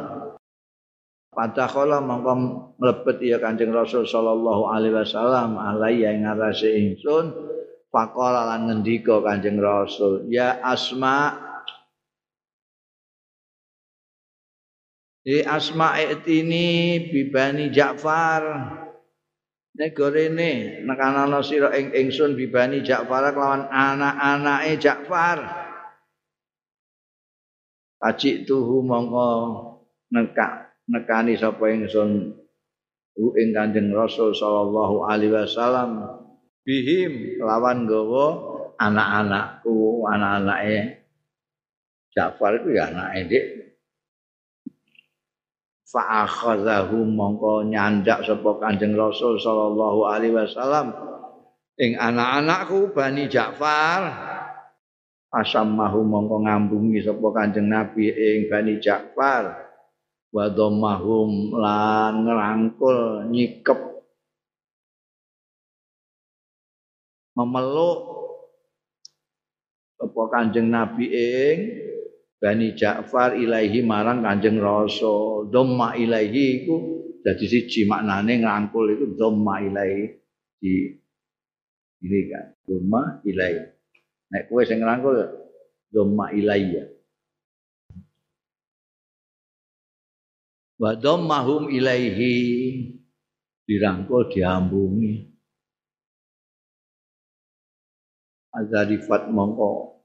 Padahal 1.38 2.02
mongko 2.02 2.34
mlebet 2.82 3.22
ya 3.22 3.38
Kanjeng 3.38 3.70
Rasul 3.70 4.10
sallallahu 4.10 4.74
alaihi 4.74 4.98
wasallam 4.98 5.54
alaiya 5.62 6.18
ing 6.18 6.26
ngarase 6.26 6.66
ingsun 6.74 7.30
faqala 7.94 8.50
lan 8.50 8.66
ngendika 8.66 9.22
Kanjeng 9.22 9.62
Rasul 9.62 10.26
ya 10.34 10.58
Asma. 10.66 11.38
Di 15.22 15.46
Asma 15.46 16.02
itini 16.02 17.06
bibani 17.06 17.70
Ja'far. 17.70 18.74
Negorene 19.78 20.82
nekanana 20.90 21.46
sira 21.46 21.70
ing 21.78 21.94
ingsun 21.94 22.34
bibani 22.34 22.82
Ja'far 22.82 23.30
kelawan 23.38 23.70
anak-anake 23.70 24.82
Ja'far. 24.82 25.38
Ajik 28.02 28.50
tuhu 28.50 28.82
mongko 28.82 29.30
nekak 30.10 30.67
nekani 30.88 31.36
sapa 31.36 31.68
ingsun 31.72 32.32
ing 33.18 33.50
Kanjeng 33.52 33.92
Rasul 33.92 34.32
sallallahu 34.32 35.06
alaihi 35.10 35.34
wasallam. 35.34 36.06
Bihim. 36.64 37.40
Lawan 37.42 37.88
gawa 37.88 38.26
anak-anakku 38.78 40.06
anak-anake. 40.08 41.08
Ja'far 42.14 42.62
itu 42.62 42.76
ya 42.76 42.90
anake 42.92 43.22
dik. 43.30 43.46
Fa 45.88 46.28
akhadhahu 46.28 47.08
mongko 47.08 47.64
nyandak 47.72 48.28
sapa 48.28 48.60
Kanjeng 48.60 48.94
Rasul 48.94 49.40
sallallahu 49.40 50.08
alaihi 50.08 50.36
wasallam. 50.36 50.94
Ing 51.78 51.96
anak-anakku 51.96 52.92
Bani 52.92 53.32
Ja'far. 53.32 54.04
Asammahu 55.28 56.04
mongko 56.04 56.44
ngambungi 56.44 57.04
sapa 57.04 57.28
Kanjeng 57.34 57.72
Nabi 57.72 58.12
ing 58.12 58.52
Bani 58.52 58.78
Ja'far 58.78 59.67
wa 60.32 60.52
dhammahum 60.52 61.56
lan 61.56 62.28
ngrangkul 62.28 63.30
nyikep. 63.32 63.80
Memeluk 67.38 68.00
apa 69.98 70.22
Kanjeng 70.34 70.74
Nabi 70.74 71.06
ing 71.14 71.58
Bani 72.38 72.74
Ja'far 72.74 73.38
ilaihi 73.38 73.86
marang 73.86 74.26
Kanjeng 74.26 74.58
Rasul 74.62 75.50
dhamma 75.50 75.98
ilaihi 75.98 76.66
iku 76.66 76.76
dadi 77.22 77.46
siji 77.46 77.86
maknane 77.86 78.42
ngrangkul 78.42 78.90
iku 78.94 79.06
dhamma 79.18 79.56
ilaihi. 79.70 80.06
Di 80.58 80.74
ini 82.02 82.20
kan 82.30 82.46
dhamma 82.66 83.22
ilaihi. 83.26 83.64
Nek 84.34 84.44
kowe 84.50 84.62
sing 84.66 84.82
ngrangkul 84.82 85.18
dhamma 85.94 86.34
ilaihi 86.34 86.97
wa 90.78 90.94
dhammahum 90.94 91.70
ilaihi. 91.74 92.34
Dirangkul 93.68 94.32
diambungi. 94.32 95.28
Azarifat 98.56 99.28
mongko. 99.28 100.00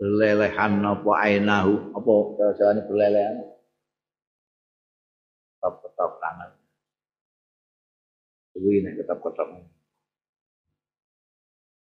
Berlelehan 0.00 0.80
apa 0.80 1.10
ainahu 1.28 1.92
apa 1.92 2.12
bahasane 2.38 2.80
berlelehan? 2.88 3.36
Tetap-tetap 5.60 6.10
tangan. 6.22 6.50
Kuwi 8.56 8.80
nek 8.80 8.96
tetap-tetap. 9.04 9.48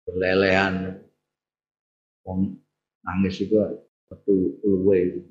Berlelehan. 0.08 0.98
Nangis 3.06 3.40
iku 3.40 3.62
metu 4.10 4.58
luwe 4.66 5.22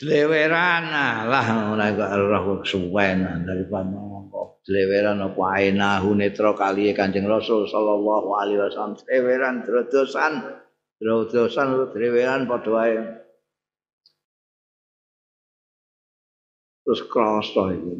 Dleweran 0.00 0.88
lah 0.88 1.28
kok 1.92 2.12
roh 2.24 2.64
suwen 2.64 3.20
dari 3.44 3.68
mongko. 3.68 4.64
Dleweran 4.64 5.20
apa 5.20 5.60
ainahu 5.60 6.16
netra 6.16 6.56
kali 6.56 6.96
Kanjeng 6.96 7.28
Rasul 7.28 7.68
sallallahu 7.68 8.32
alaihi 8.32 8.64
wasallam. 8.64 8.96
Dleweran 8.96 9.60
drodosan. 9.68 10.56
Drodosan 10.96 11.92
dleweran 11.92 12.48
padha 12.48 12.70
wae. 12.72 12.96
Terus 16.80 17.00
kroso 17.04 17.68
iki. 17.68 17.96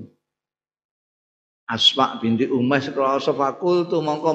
Asma 1.68 2.16
binti 2.16 2.48
Umayyah 2.48 2.96
kroso 2.96 3.36
fakultu 3.36 4.00
mongko 4.00 4.32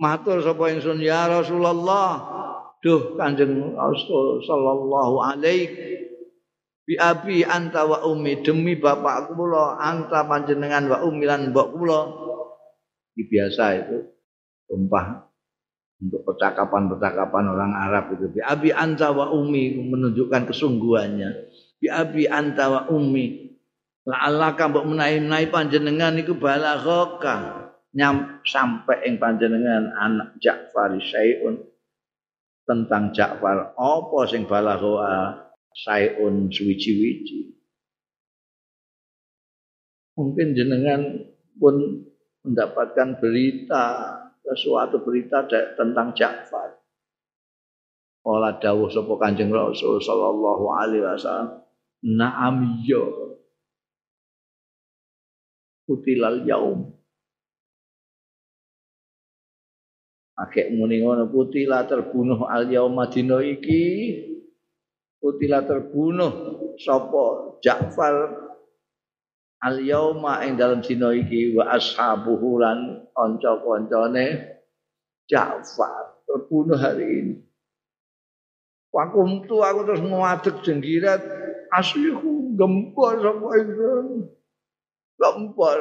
matur 0.00 0.40
sapa 0.40 0.72
ingsun 0.72 1.04
ya 1.04 1.28
Rasulullah. 1.28 2.32
Duh 2.80 3.12
Kanjeng 3.20 3.76
Rasul 3.76 4.40
sallallahu 4.40 5.16
alaihi 5.20 5.98
bi 6.88 6.96
abi 6.96 7.44
anta 7.44 7.84
wa 7.84 8.00
ummi. 8.08 8.40
Demi 8.40 8.80
bapak 8.80 9.36
kula 9.36 9.76
anta 9.76 10.24
panjenengan 10.24 10.88
wa 10.88 11.04
ummi 11.04 11.28
lan 11.28 11.52
mbok 11.52 11.68
kula. 11.76 12.00
Biasa 13.18 13.64
itu 13.76 14.08
tumpah 14.70 15.28
untuk 16.00 16.22
percakapan-percakapan 16.24 17.44
orang 17.52 17.72
Arab 17.76 18.16
itu. 18.16 18.32
Bi 18.32 18.40
abi 18.40 18.72
anta 18.72 19.12
wa 19.12 19.28
ummi 19.28 19.76
menunjukkan 19.84 20.48
kesungguhannya. 20.48 21.30
Bi 21.76 21.92
abi 21.92 22.24
anta 22.24 22.72
wa 22.72 22.80
ummi. 22.88 23.52
La'allaka 24.08 24.72
mbok 24.72 24.88
menahi-menahi 24.88 25.52
panjenengan 25.52 26.16
iku 26.16 26.40
balaghaka. 26.40 27.68
Nyam 27.92 28.40
sampai 28.46 29.04
ing 29.04 29.20
panjenengan 29.20 29.92
anak 29.92 30.40
Ja'far 30.40 30.96
syai'un 30.96 31.60
tentang 32.64 33.12
Ja'far. 33.12 33.76
Apa 33.76 34.18
sing 34.30 34.48
balagha 34.48 35.47
sayun 35.78 36.50
suwici-wici. 36.50 37.54
Mungkin 40.18 40.58
jenengan 40.58 41.30
pun 41.54 42.02
mendapatkan 42.42 43.22
berita, 43.22 43.86
sesuatu 44.42 44.98
berita 45.06 45.46
tentang 45.78 46.10
Ja'far. 46.18 46.74
Ola 48.26 48.58
dawuh 48.58 48.90
sapa 48.90 49.14
Kanjeng 49.14 49.54
Rasul 49.54 50.02
sallallahu 50.02 50.64
alaihi 50.74 51.06
wasallam, 51.06 51.62
"Na'am 52.02 52.82
ya." 52.82 53.04
Utilal 55.86 56.44
yaum. 56.44 56.92
Akek 60.38 60.70
muni 60.74 61.02
ngono 61.02 61.30
putila 61.30 61.88
terbunuh 61.88 62.46
al 62.46 62.68
yauma 62.70 63.10
dina 63.10 63.42
iki 63.42 64.27
utila 65.22 65.64
terbunuh 65.66 66.32
sapa 66.78 67.58
Ja'far 67.58 68.14
al 69.58 69.76
yauma 69.82 70.46
ing 70.46 70.54
dalam 70.54 70.78
dina 70.78 71.10
iki 71.10 71.58
wa 71.58 71.74
ashabuhu 71.74 72.62
lan 72.62 73.08
kanca-kancane 73.14 74.58
Ja'far. 75.26 76.22
Terbunuh 76.28 76.76
hari 76.76 77.06
ini. 77.08 77.34
Wakum 78.92 79.44
tu 79.44 79.60
aku 79.60 79.84
terus 79.84 80.00
ngadeg 80.00 80.56
jenggirat 80.64 81.20
asliku 81.72 82.56
gempor 82.56 83.20
sapa 83.20 83.46
ingsun 83.60 84.06
gempor 85.20 85.80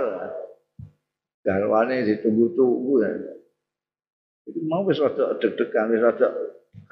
garwane 1.47 2.03
ditunggu-tunggu. 2.03 2.93
Ya. 2.99 3.11
Itu 4.51 4.59
mau 4.67 4.83
wis 4.83 4.99
rada 4.99 5.39
deg-degan 5.39 5.95
wis 5.95 6.03
rada 6.03 6.27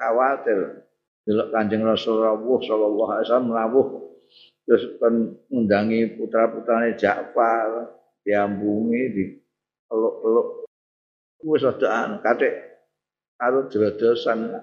khawatir 0.00 0.88
delok 1.26 1.50
Kanjeng 1.50 1.82
Rasulullah 1.82 2.38
sallallahu 2.38 3.10
alaihi 3.10 3.26
wasallam 3.26 3.50
rawuh. 3.50 3.88
Terus 4.66 4.82
kan 4.98 5.14
ngundangi 5.50 6.18
putra-putrane 6.18 6.94
Ja'far 6.98 7.90
diambungi 8.22 9.02
di 9.14 9.24
peluk-peluk 9.86 10.66
wis 11.46 11.62
anu 11.62 12.18
katik 12.18 12.54
karo 13.38 13.70
drodosan 13.70 14.58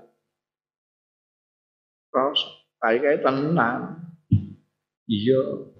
terus 2.11 2.41
kae 2.83 3.15
tenang 3.23 4.03
iya. 5.07 5.71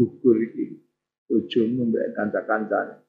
Gugur 0.00 0.40
iki 0.40 0.80
bojomu 1.28 1.92
mbek 1.92 2.16
kanca-kancane 2.16 3.04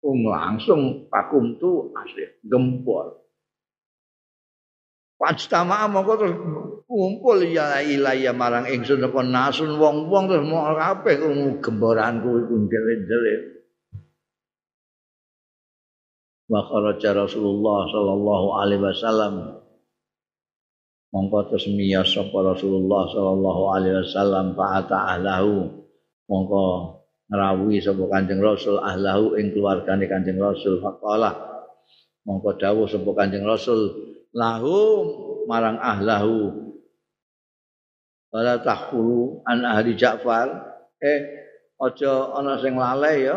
Wong 0.00 0.24
langsung 0.24 1.12
pakum 1.12 1.60
tu 1.60 1.92
asli 1.92 2.24
gempol. 2.40 3.19
Pajtama 5.20 5.84
mongko 5.84 6.12
terus 6.16 6.34
kumpul 6.88 7.44
ya 7.44 7.84
ilaya 7.84 8.32
marang 8.32 8.64
ingsun 8.64 9.04
apa 9.04 9.20
nasun 9.20 9.76
wong-wong 9.76 10.32
terus 10.32 10.48
mau 10.48 10.72
kabeh 10.72 11.20
gemboranku 11.60 12.40
iku 12.40 12.54
ndelik-ndelik. 12.56 13.40
Wa 16.48 16.64
kharaja 16.64 17.12
Rasulullah 17.12 17.84
sallallahu 17.92 18.48
alaihi 18.64 18.80
wasallam. 18.80 19.34
Mongko 21.12 21.52
terus 21.52 21.68
miyas 21.68 22.16
sapa 22.16 22.40
Rasulullah 22.40 23.04
sallallahu 23.12 23.62
alaihi 23.76 24.00
wasallam 24.00 24.56
fa'ata 24.56 25.20
ahlahu. 25.20 25.84
Mongko 26.32 26.64
ngrawuhi 27.28 27.84
sapa 27.84 28.08
Kanjeng 28.08 28.40
Rasul 28.40 28.80
ahlahu 28.80 29.36
ing 29.36 29.52
keluargane 29.52 30.08
Kanjeng 30.08 30.40
Rasul. 30.40 30.80
Faqala 30.80 31.36
mongko 32.24 32.56
dawuh 32.56 32.88
sapa 32.88 33.10
Kanjeng 33.12 33.44
Rasul 33.44 34.10
lahum 34.34 35.04
marang 35.46 35.78
ahlahu. 35.78 36.70
Wala 38.30 38.62
tahkulu 38.62 39.42
an 39.42 39.66
ahli 39.66 39.98
Ja'far. 39.98 40.48
Eh 41.02 41.20
aja 41.80 42.12
ana 42.38 42.60
sing 42.62 42.78
lalai 42.78 43.26
ya. 43.26 43.36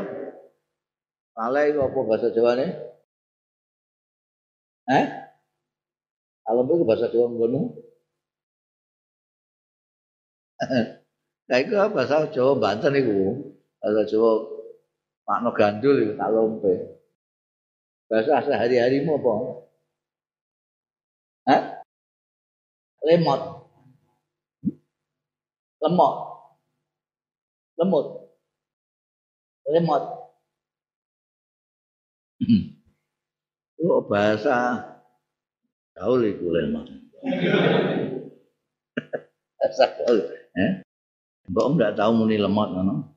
Lalai 1.34 1.74
apa 1.74 2.00
bahasa 2.06 2.30
Jawane 2.30 2.94
eh? 4.90 5.06
Alam 6.44 6.68
itu 6.68 6.84
bahasa 6.84 7.08
Jawa 7.08 7.32
ngono 7.32 7.62
Kayak 11.48 11.62
itu 11.68 11.76
bahasa 11.76 12.28
Jawa 12.32 12.54
Banten 12.60 12.96
itu 12.96 13.20
bahasa 13.80 14.02
Jawa 14.08 14.32
makna 15.28 15.52
gandul 15.56 15.96
itu 16.04 16.14
tak 16.20 16.30
lompe. 16.32 17.00
Bahasa 18.08 18.44
sehari-harimu 18.48 19.20
apa 19.20 19.34
Lemot. 23.04 23.42
Lemot. 25.84 26.16
Lemut. 27.76 28.08
Lemot. 29.68 30.04
Itu 33.76 34.00
bahasa 34.08 34.80
gaul 35.92 36.24
itu 36.24 36.48
lemot. 36.48 36.88
bahasa 39.60 39.86
gaul. 40.00 40.20
Eh? 40.56 40.72
Mbak 41.52 41.66
Om 41.68 41.76
tidak 41.76 41.96
tahu 42.00 42.12
muni 42.16 42.40
lemot. 42.40 42.72
No? 42.72 43.12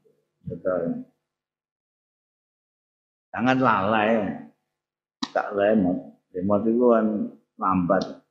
Jangan 3.31 3.59
lalai. 3.63 4.35
Tak 5.31 5.55
lemot. 5.55 6.19
Lemot 6.35 6.63
itu 6.67 6.85
kan 6.91 7.07
lambat. 7.55 8.26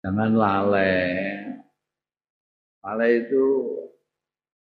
Jangan 0.00 0.32
lalai. 0.32 1.04
Lalai 2.80 3.10
itu 3.20 3.44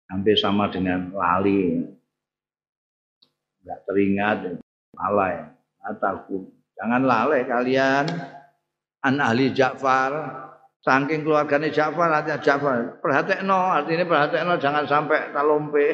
hampir 0.07 0.39
sama 0.39 0.70
dengan 0.70 1.11
lali. 1.11 1.83
Enggak 3.62 3.79
teringat, 3.91 4.39
lalai. 4.95 5.51
Ataku. 5.83 6.47
Jangan 6.79 7.03
lalai 7.03 7.43
kalian. 7.43 8.07
An 9.03 9.18
ahli 9.18 9.51
Ja'far. 9.51 10.43
Saking 10.87 11.27
keluarganya 11.27 11.66
Ja'far, 11.74 12.11
artinya 12.14 12.39
Ja'far. 12.39 13.03
Perhatikno, 13.03 13.59
artinya 13.74 14.07
perhatikno 14.07 14.55
jangan 14.62 14.87
sampai 14.87 15.35
talompe. 15.35 15.87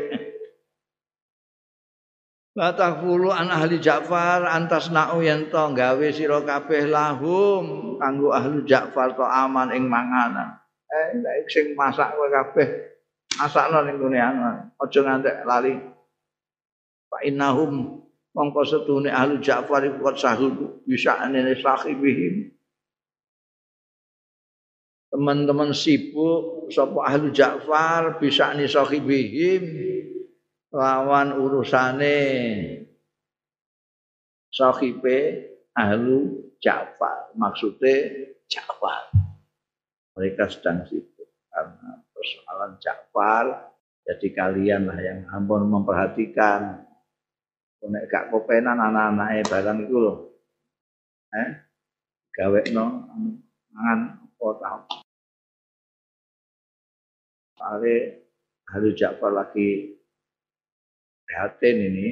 La 2.52 2.76
takfulu 2.76 3.32
an 3.32 3.48
ahli 3.48 3.80
Ja'far 3.80 4.44
antas 4.44 4.92
na'u 4.92 5.24
yen 5.24 5.48
gawe 5.48 6.06
sira 6.12 6.44
kabeh 6.44 6.84
lahum 6.84 7.96
kanggo 7.96 8.28
ahli 8.28 8.60
Ja'far 8.68 9.16
to 9.16 9.24
aman 9.24 9.72
ing 9.72 9.88
manganan. 9.88 10.60
Eh 10.92 11.16
nek 11.16 11.48
sing 11.48 11.72
masak 11.72 12.12
kowe 12.12 12.28
kabeh 12.28 12.68
masakno 13.40 13.80
ning 13.88 13.96
gone 13.96 14.20
aman. 14.20 14.56
Aja 14.76 15.00
ngantek 15.00 15.48
lali. 15.48 15.80
Fa 17.08 17.24
innahum 17.24 18.04
mongko 18.36 18.60
setune 18.68 19.08
ahli 19.08 19.40
Ja'far 19.40 19.88
iku 19.88 20.12
sahud 20.12 20.84
bisa 20.84 21.24
anene 21.24 21.56
sahibihim. 21.56 22.52
Teman-teman 25.08 25.72
sibuk 25.72 26.68
sapa 26.68 27.16
ahli 27.16 27.32
Ja'far 27.32 28.20
bisa 28.20 28.52
ni 28.52 28.68
sahibihim. 28.68 29.91
Lawan 30.72 31.36
urusane 31.36 32.18
sahibe 34.48 35.16
ahlu 35.76 36.48
Ja'far. 36.58 37.36
Maksudnya 37.36 38.28
Ja'far. 38.48 39.12
Mereka 40.16 40.48
sedang 40.48 40.84
sibuk 40.88 41.28
karena 41.52 42.00
persoalan 42.12 42.80
Ja'far. 42.80 43.46
Jadi 44.02 44.34
kalian 44.34 44.90
lah 44.90 44.98
yang 44.98 45.28
ampun 45.30 45.68
memperhatikan. 45.68 46.88
Nek 47.82 48.06
gak 48.06 48.30
kopenan 48.30 48.78
anak-anake 48.78 49.42
barang 49.50 49.78
itu 49.90 49.96
loh. 49.98 50.18
Eh? 51.34 51.50
Gawe 52.32 52.60
no 52.70 52.84
mangan 53.74 54.00
apa 54.22 54.48
tau. 54.62 54.80
Pare 57.58 57.96
Ja'far 58.94 59.34
lagi 59.34 60.01
prihatin 61.32 61.76
ini 61.80 62.08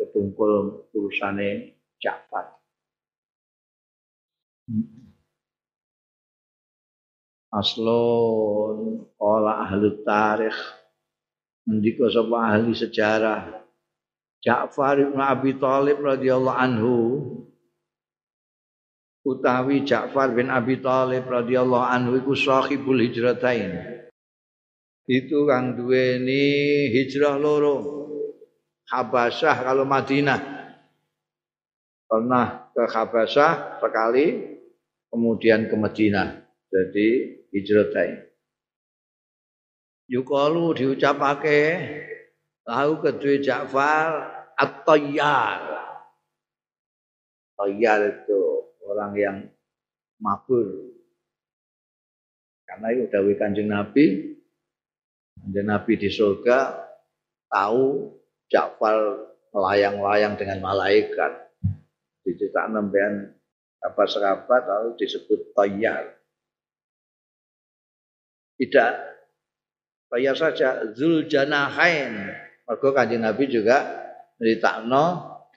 ketungkul 0.00 0.88
urusane 0.96 1.76
Ja'far. 2.00 2.56
Aslon 7.52 9.04
olah 9.20 9.68
ahli 9.68 10.00
tarikh. 10.00 10.56
Mendika 11.68 12.08
sapa 12.08 12.56
ahli 12.56 12.72
sejarah. 12.72 13.68
Ja'far 14.40 14.96
bin 14.96 15.20
Abi 15.20 15.60
Thalib 15.60 16.00
radhiyallahu 16.00 16.56
anhu. 16.56 16.96
Utawi 19.28 19.84
Ja'far 19.84 20.32
bin 20.32 20.48
Abi 20.48 20.80
Thalib 20.80 21.28
radhiyallahu 21.28 21.84
anhu 21.84 22.16
iku 22.16 22.32
sahibul 22.32 22.96
hijratain 22.96 24.00
itu 25.06 25.46
kang 25.48 25.78
duweni 25.78 26.88
hijrah 26.92 27.38
loro. 27.38 28.08
Habasyah 28.90 29.56
kalau 29.62 29.86
Madinah. 29.86 30.40
Pernah 32.10 32.74
ke 32.74 32.84
Habasyah 32.90 33.78
sekali 33.78 34.26
kemudian 35.08 35.70
ke 35.70 35.74
Madinah. 35.78 36.42
Jadi 36.70 37.08
hijratain 37.54 38.30
yukalu 40.10 40.74
diucapake 40.74 41.62
tahu 42.66 42.92
kedua 42.98 43.38
Ja'far 43.38 44.10
at-tayyar. 44.58 45.62
Tayyar 47.54 48.00
itu 48.10 48.40
orang 48.82 49.12
yang 49.14 49.36
mabur. 50.18 50.90
Karena 52.66 52.86
itu 52.94 53.06
dawai 53.06 53.34
kanjeng 53.38 53.70
Nabi 53.70 54.36
dan 55.48 55.72
Nabi 55.72 55.96
di 55.96 56.12
surga 56.12 56.76
tahu 57.48 58.12
Ja'far 58.50 59.30
melayang-layang 59.54 60.34
dengan 60.36 60.58
malaikat. 60.60 61.32
Dicetak 62.26 62.68
nembean 62.68 63.32
apa 63.80 64.02
serapat 64.04 64.68
lalu 64.68 64.98
disebut 65.00 65.56
tayyar. 65.56 66.18
Tidak 68.60 68.92
tayyar 70.12 70.36
saja 70.36 70.92
zul 70.92 71.24
janahain. 71.24 72.34
Maka 72.68 72.86
kanjeng 72.92 73.24
Nabi 73.24 73.50
juga 73.50 73.82
menceritakan 74.38 74.92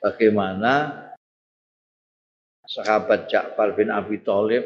bagaimana 0.02 0.74
sahabat 2.70 3.28
Ja'far 3.28 3.76
bin 3.76 3.92
Abi 3.92 4.24
Thalib 4.24 4.64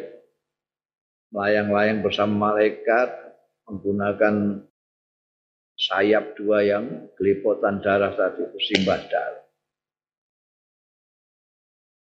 melayang-layang 1.33 1.99
bersama 2.05 2.53
malaikat 2.53 3.09
menggunakan 3.67 4.63
sayap 5.77 6.33
dua 6.33 6.65
yang 6.65 7.13
kelipotan 7.13 7.79
darah 7.79 8.17
tadi 8.17 8.41
bersimbah 8.49 8.99
darah. 9.05 9.45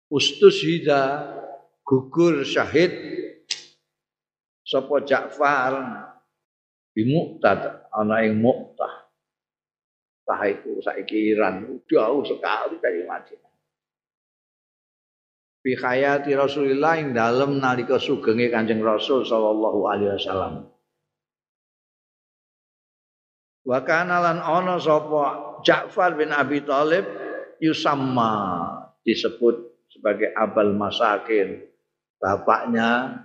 Ustus 0.06 0.62
hida 0.62 1.34
gugur 1.82 2.46
syahid 2.46 2.94
sapa 4.62 5.02
Ja'far 5.02 5.74
bimuktad 6.94 7.90
ana 7.90 8.22
ing 8.22 8.38
Muktah. 8.38 9.10
Tah 10.26 10.42
iku 10.46 10.78
saiki 10.82 11.34
Iran 11.34 11.66
jauh 11.86 12.22
sekali 12.26 12.78
dari 12.82 13.02
Madinah. 13.06 13.54
Fi 15.62 15.70
hayati 15.74 16.34
Rasulillah 16.34 17.02
ing 17.02 17.14
dalem 17.14 17.58
nalika 17.58 17.98
sugenge 17.98 18.46
Kanjeng 18.50 18.82
Rasul 18.82 19.26
sallallahu 19.26 19.90
alaihi 19.90 20.14
wasallam. 20.14 20.75
Wa 23.66 23.82
kana 23.82 24.22
lan 24.22 24.38
ana 24.38 24.78
sapa 24.78 25.58
Ja'far 25.66 26.14
bin 26.14 26.30
Abi 26.30 26.62
Thalib 26.62 27.02
yusamma 27.58 28.32
disebut 29.02 29.90
sebagai 29.90 30.30
abal 30.38 30.70
masakin 30.70 31.66
bapaknya 32.22 33.22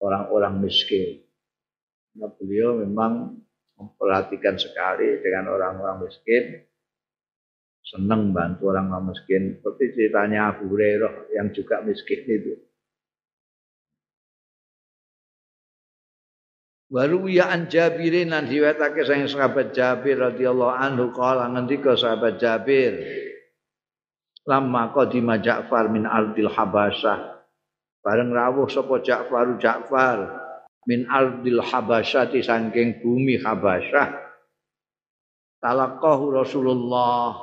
orang-orang 0.00 0.64
miskin. 0.64 1.20
Nah, 2.16 2.32
beliau 2.32 2.80
memang 2.80 3.36
memperhatikan 3.78 4.58
sekali 4.58 5.22
dengan 5.22 5.54
orang-orang 5.54 6.08
miskin, 6.08 6.66
senang 7.84 8.34
bantu 8.34 8.74
orang-orang 8.74 9.14
miskin. 9.14 9.60
Seperti 9.60 9.94
ceritanya 9.94 10.56
Abu 10.56 10.66
Hurairah 10.72 11.30
yang 11.36 11.52
juga 11.54 11.84
miskin 11.84 12.26
itu. 12.26 12.67
Baru 16.88 17.28
ya 17.28 17.52
an 17.52 17.68
Jabirin 17.68 18.32
nan 18.32 18.48
diwetake 18.48 19.04
sang 19.04 19.28
sahabat 19.28 19.76
Jabir 19.76 20.16
radhiyallahu 20.16 20.72
anhu 20.72 21.12
kala 21.12 21.44
ngendika 21.52 21.92
sahabat 21.92 22.40
Jabir 22.40 22.96
lama 24.48 24.88
qadima 24.96 25.36
Ja'far 25.36 25.92
min 25.92 26.08
ardil 26.08 26.48
Habasyah 26.48 27.44
bareng 28.00 28.32
rawuh 28.32 28.72
sapa 28.72 29.04
Ja'far 29.04 29.60
Ja'far 29.60 30.18
min 30.88 31.04
ardil 31.12 31.60
Habasyah 31.60 32.32
di 32.32 32.40
saking 32.40 33.04
bumi 33.04 33.36
Habasyah 33.36 34.08
talaqahu 35.60 36.40
Rasulullah 36.40 37.36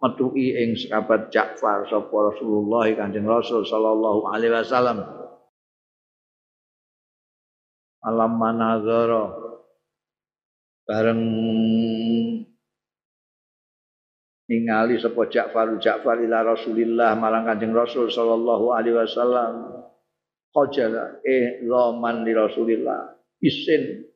metuhi 0.00 0.56
ing 0.56 0.72
sahabat 0.72 1.28
Ja'far 1.28 1.84
sapa 1.84 2.32
Rasulullah 2.32 2.88
Kanjeng 2.96 3.28
Rasul 3.28 3.60
sallallahu 3.68 4.32
alaihi 4.32 4.56
wasallam 4.56 5.04
alam 8.06 8.38
manazara 8.38 9.34
bareng 10.86 11.22
ningali 14.46 14.94
sapa 15.02 15.26
Ja'far 15.26 15.74
Ja'far 15.82 16.22
ila 16.22 16.46
Rasulillah 16.46 17.18
marang 17.18 17.50
Kanjeng 17.50 17.74
Rasul 17.74 18.08
sallallahu 18.08 18.70
alaihi 18.70 18.94
wasallam. 18.94 19.82
Qajala 20.54 21.20
eh 21.26 21.60
zaman 21.66 22.24
li 22.24 22.32
Rasulillah. 22.32 23.12
Isin. 23.42 24.06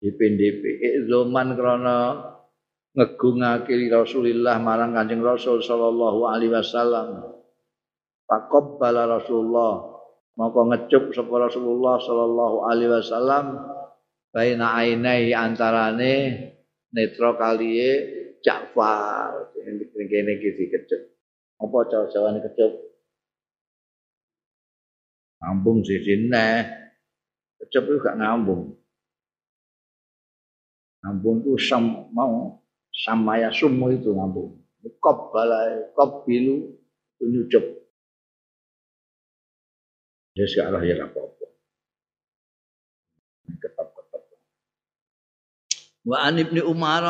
DPDP 0.00 0.62
eh 0.80 0.94
zaman 1.08 1.56
krana 1.56 1.98
ngegungake 2.92 3.72
Rasulillah 3.88 4.60
marang 4.60 4.92
Kanjeng 4.92 5.24
Rasul 5.24 5.64
sallallahu 5.64 6.28
alaihi 6.28 6.52
wasallam. 6.52 7.40
Faqabbala 8.28 9.10
Rasulullah 9.10 9.89
maka 10.40 10.60
ngecup 10.64 11.12
sapa 11.12 11.34
Rasulullah 11.36 12.00
sallallahu 12.00 12.56
alaihi 12.64 12.96
wasallam 12.96 13.60
baina 14.32 14.72
ainai 14.72 15.36
antarane 15.36 16.14
netra 16.96 17.36
kaliye 17.36 18.20
Ja'far. 18.40 19.52
Kene 19.52 20.32
iki 20.40 20.48
dikecup. 20.56 21.02
Apa 21.60 21.76
jawa-jawane 21.92 22.40
kecup? 22.40 22.72
Ngambung 25.44 25.84
sisine 25.84 26.64
kecup 27.60 27.84
itu 27.84 28.00
gak 28.00 28.16
ngambung. 28.16 28.80
Ngambung 31.04 31.44
itu 31.44 31.60
sam 31.60 32.08
mau 32.16 32.64
samaya 32.88 33.52
sumu 33.52 33.92
itu 33.92 34.08
ngambung. 34.16 34.56
Kop 35.04 35.36
balai 35.36 35.92
kop 35.92 36.24
bilu 36.24 36.80
nyucup 37.20 37.79
Ya 40.38 40.46
sekarang 40.46 40.86
ya 40.86 40.94
apa-apa. 41.02 41.46
Ketap-ketap. 43.58 44.22
Wa 46.06 46.16
an 46.22 46.38
ibni 46.38 46.62
Umar 46.62 47.04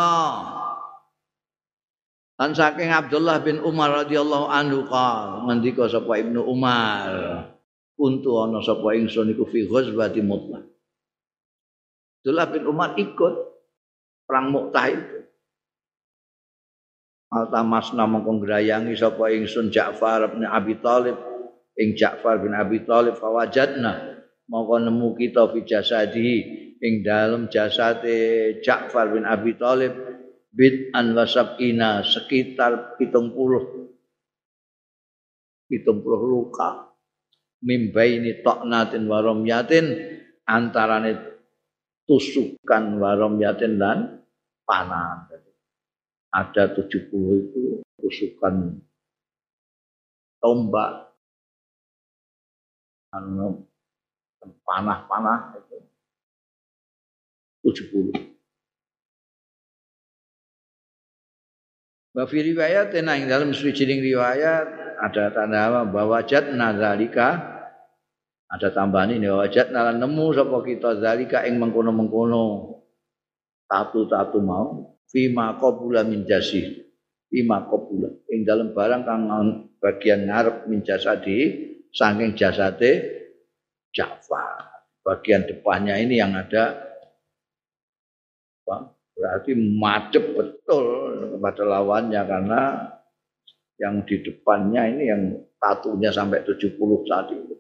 Kan 2.41 2.57
saking 2.57 2.89
Abdullah 2.89 3.45
bin 3.45 3.61
Umar 3.61 3.93
radhiyallahu 3.93 4.49
anhu 4.49 4.89
qal 4.89 5.45
ngendika 5.45 5.85
sapa 5.93 6.25
Ibnu 6.25 6.41
Umar 6.41 7.13
kuntu 8.01 8.33
ana 8.41 8.65
sapa 8.65 8.97
ingsun 8.97 9.37
iku 9.37 9.45
fi 9.45 9.69
ghazwati 9.69 10.25
mutlaq 10.25 10.65
Abdullah 12.25 12.47
bin 12.49 12.65
Umar 12.65 12.97
ikut 12.97 13.35
perang 14.25 14.57
Mu'tah 14.57 14.87
itu 14.89 15.21
Altamasna 17.29 18.09
mongko 18.09 18.41
ngrayangi 18.41 18.97
sapa 18.97 19.37
ingsun 19.37 19.69
Ja'far 19.69 20.33
bin 20.33 20.49
Abi 20.49 20.81
Thalib 20.81 21.30
ing 21.77 21.95
Ja'far 21.95 22.43
bin 22.43 22.57
Abi 22.57 22.83
Thalib 22.83 23.19
fawajadna. 23.21 24.19
Mongko 24.51 24.77
nemu 24.83 25.15
kita 25.15 25.51
fi 25.55 25.63
jasadihi. 25.63 26.37
Ing 26.81 27.05
dalem 27.05 27.53
jasate 27.53 28.59
Ja'far 28.65 29.13
bin 29.13 29.29
Abi 29.29 29.55
Thalib 29.55 29.93
bid 30.51 30.91
an 30.97 31.15
wasabina 31.15 32.03
sekitar 32.03 32.97
70 32.99 33.37
70 35.71 35.79
luka. 36.03 36.91
Mimbaini 37.61 38.41
toknatin 38.41 39.05
warom 39.05 39.45
yatin 39.45 39.93
antarane 40.49 41.13
tusukan 42.09 42.97
warom 42.97 43.37
yatin 43.37 43.77
dan 43.77 44.25
panah 44.65 45.29
ada 46.31 46.65
70 46.71 47.11
itu 47.11 47.83
tusukan 47.99 48.79
tombak 50.39 51.10
anu 53.15 53.67
panah-panah 54.65 55.59
itu. 55.59 55.79
70. 57.61 58.17
Wa 62.11 62.25
fi 62.27 62.39
riwayat 62.43 62.91
yang 62.97 63.29
dalam 63.29 63.53
suwijining 63.53 64.03
riwayat 64.03 64.67
ada 64.99 65.31
tanda 65.31 65.85
bahwa 65.87 66.19
jat 66.25 66.51
nazalika. 66.57 67.59
Ada 68.51 68.75
tambahan 68.75 69.15
ini 69.15 69.31
bahwa 69.31 69.47
jat 69.47 69.71
nalan 69.71 70.03
nemu 70.03 70.27
sapa 70.35 70.59
kita 70.67 70.99
zalika 70.99 71.47
ing 71.47 71.63
mengkono-mengkono. 71.63 72.83
Tatu-tatu 73.71 74.43
mau. 74.43 74.99
Fima 75.07 75.55
qabula 75.55 76.03
min 76.03 76.27
jasih. 76.27 76.91
Fima 77.31 77.63
qabula. 77.71 78.11
Ing 78.27 78.43
dalam 78.43 78.75
barang 78.75 79.03
kang 79.07 79.23
bagian 79.79 80.27
ngarep 80.27 80.67
min 80.67 80.83
jasadi 80.83 81.70
saking 81.95 82.39
jasate 82.39 83.21
Ja'far. 83.91 84.71
Bagian 85.01 85.49
depannya 85.49 85.97
ini 85.99 86.21
yang 86.21 86.37
ada 86.37 86.77
apa? 88.65 88.95
berarti 89.17 89.53
madep 89.53 90.25
betul 90.33 90.87
kepada 91.37 91.63
lawannya 91.67 92.23
karena 92.25 92.63
yang 93.81 94.05
di 94.05 94.17
depannya 94.21 94.83
ini 94.93 95.05
yang 95.09 95.23
tatunya 95.57 96.13
sampai 96.13 96.45
70 96.45 96.77
saat 97.09 97.33
itu. 97.33 97.57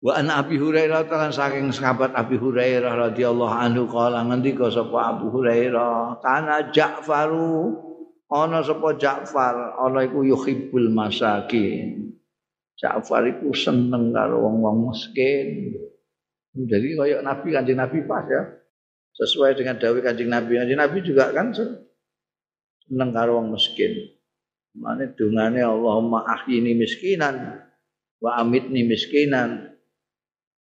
Wa 0.00 0.16
an 0.16 0.32
Abi 0.32 0.56
Hurairah 0.56 1.12
talan 1.12 1.28
saking 1.28 1.68
sahabat 1.76 2.16
Abi 2.16 2.40
Hurairah 2.40 3.12
radhiyallahu 3.12 3.52
anhu 3.52 3.84
kala 3.84 4.24
ngendika 4.24 4.72
sapa 4.72 5.12
Abu 5.12 5.28
Hurairah 5.28 6.24
kana 6.24 6.72
Ja'faru 6.72 7.89
ana 8.30 8.62
sapa 8.62 8.94
Ja'far 8.94 9.76
ana 9.76 10.06
iku 10.06 10.22
yuhibbul 10.22 10.88
masakin. 10.94 12.14
Ja'far 12.78 13.26
iku 13.26 13.50
seneng 13.52 14.14
karo 14.14 14.46
wong-wong 14.46 14.94
miskin. 14.94 15.76
Jadi 16.54 16.98
kaya 16.98 17.22
Nabi 17.22 17.54
kanjeng 17.54 17.78
Nabi 17.78 18.06
pas 18.06 18.24
ya. 18.26 18.42
Sesuai 19.18 19.58
dengan 19.58 19.76
dawuh 19.76 20.00
kanjeng 20.00 20.30
Nabi. 20.30 20.56
Kanjeng 20.56 20.80
Nabi 20.80 20.98
juga 21.02 21.34
kan 21.34 21.52
seneng 21.52 23.10
karo 23.10 23.42
wong 23.42 23.52
miskin. 23.52 24.16
Mane 24.78 25.18
dungane 25.18 25.66
Allahumma 25.66 26.22
ahyini 26.30 26.78
miskinan 26.78 27.58
wa 28.22 28.38
amitni 28.38 28.86
miskinan 28.86 29.74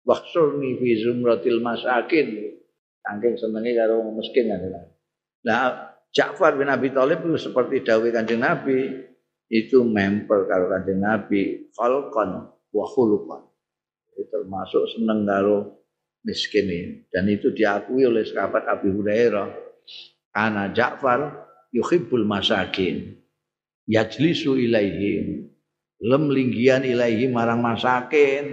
wahsurni 0.04 0.76
fi 0.76 0.88
zumratil 1.00 1.64
masakin. 1.64 2.60
Saking 3.04 3.34
senenge 3.36 3.72
karo 3.76 4.00
miskin 4.12 4.48
kan. 4.48 4.60
Nah, 5.44 5.83
Ja'far 6.14 6.54
bin 6.54 6.70
Abi 6.70 6.94
Thalib 6.94 7.26
itu 7.26 7.50
seperti 7.50 7.82
dawai 7.82 8.14
kanjeng 8.14 8.40
Nabi. 8.40 9.10
Itu 9.50 9.82
memper 9.82 10.46
kalau 10.46 10.70
kanjeng 10.70 11.02
Nabi 11.02 11.68
falcon 11.74 12.54
wa 12.70 12.84
khuluqan. 12.86 13.42
Itu 14.14 14.30
termasuk 14.30 14.94
seneng 14.94 15.26
karo 15.26 15.82
miskin 16.22 16.70
ini. 16.70 17.02
Dan 17.10 17.26
itu 17.26 17.50
diakui 17.50 18.06
oleh 18.06 18.22
sahabat 18.22 18.62
Abi 18.70 18.94
Hurairah. 18.94 19.50
Karena 20.30 20.70
Ja'far 20.70 21.34
yuhibbul 21.74 22.22
masakin. 22.22 23.18
Yajlisu 23.90 24.54
ilaihi. 24.54 25.50
Lem 25.98 26.24
linggian 26.30 26.86
ilaihi 26.86 27.26
marang 27.26 27.58
masakin. 27.58 28.46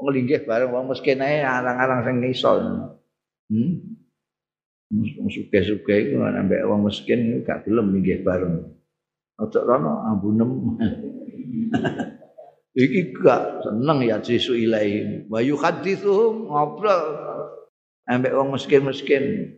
Wong 0.00 0.08
linggih 0.10 0.42
bareng 0.42 0.74
wong 0.74 0.90
miskin 0.90 1.22
ae 1.22 1.44
arang-arang 1.44 2.02
sing 2.02 2.18
iso 2.26 2.52
hmm 3.46 3.93
suke-suke 5.30 5.94
iku 5.94 6.20
ambek 6.22 6.64
wong 6.68 6.86
miskin 6.86 7.42
gak 7.42 7.64
gelem 7.64 7.96
linggih 7.96 8.20
bareng. 8.20 8.74
Ojo 9.40 9.60
rono 9.66 10.04
ambunem 10.06 10.50
iki 12.84 13.14
gak 13.18 13.64
seneng 13.64 14.04
ya 14.04 14.20
jisu 14.20 14.54
ilaihi 14.54 15.26
wa 15.30 15.40
yuhadithu 15.40 16.48
ngobrol. 16.50 17.02
Ambek 18.04 18.36
wong 18.36 18.52
miskin-miskin. 18.52 19.56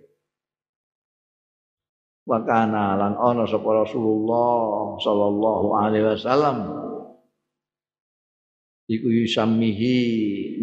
Wa 2.27 2.43
kana 2.43 2.95
lan 2.99 3.15
ana 3.19 3.47
sapa 3.47 3.87
Rasulullah 3.87 4.99
sallallahu 4.99 5.67
alaihi 5.79 6.07
wasallam 6.15 6.86
iku 8.87 9.11
yusamihi 9.11 9.95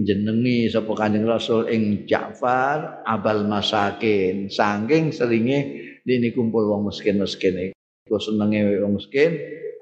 jenengi 0.08 0.72
sapa 0.72 0.92
Kanjeng 0.96 1.28
Rasul 1.28 1.68
ing 1.70 2.08
Ja'far 2.08 3.04
abal 3.04 3.44
masakin. 3.48 4.48
Saking 4.48 5.12
seringe 5.12 5.60
dene 6.08 6.32
kumpul 6.32 6.68
wong 6.72 6.88
miskin-miskin 6.88 7.76
iku 8.08 8.20
senenge 8.20 8.80
wong 8.84 9.00
miskin 9.00 9.32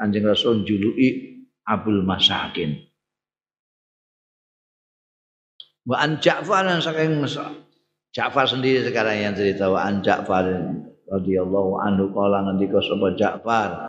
Kanjeng 0.02 0.26
Rasul 0.26 0.66
juluki 0.66 1.42
abul 1.70 2.02
masakin. 2.02 2.82
Wa 5.86 6.02
an 6.02 6.22
Ja'far 6.22 6.66
saking 6.82 7.26
Ja'far 8.12 8.44
sendiri 8.44 8.84
sekarang 8.84 9.18
yang 9.24 9.34
cerita 9.38 9.72
wa 9.72 9.88
an 9.88 10.04
Ja'far 10.04 10.46
radhiyallahu 11.08 11.80
anhu 11.80 12.12
kala 12.12 12.44
ngendika 12.44 12.84
sapa 12.84 13.16
Ja'far 13.16 13.88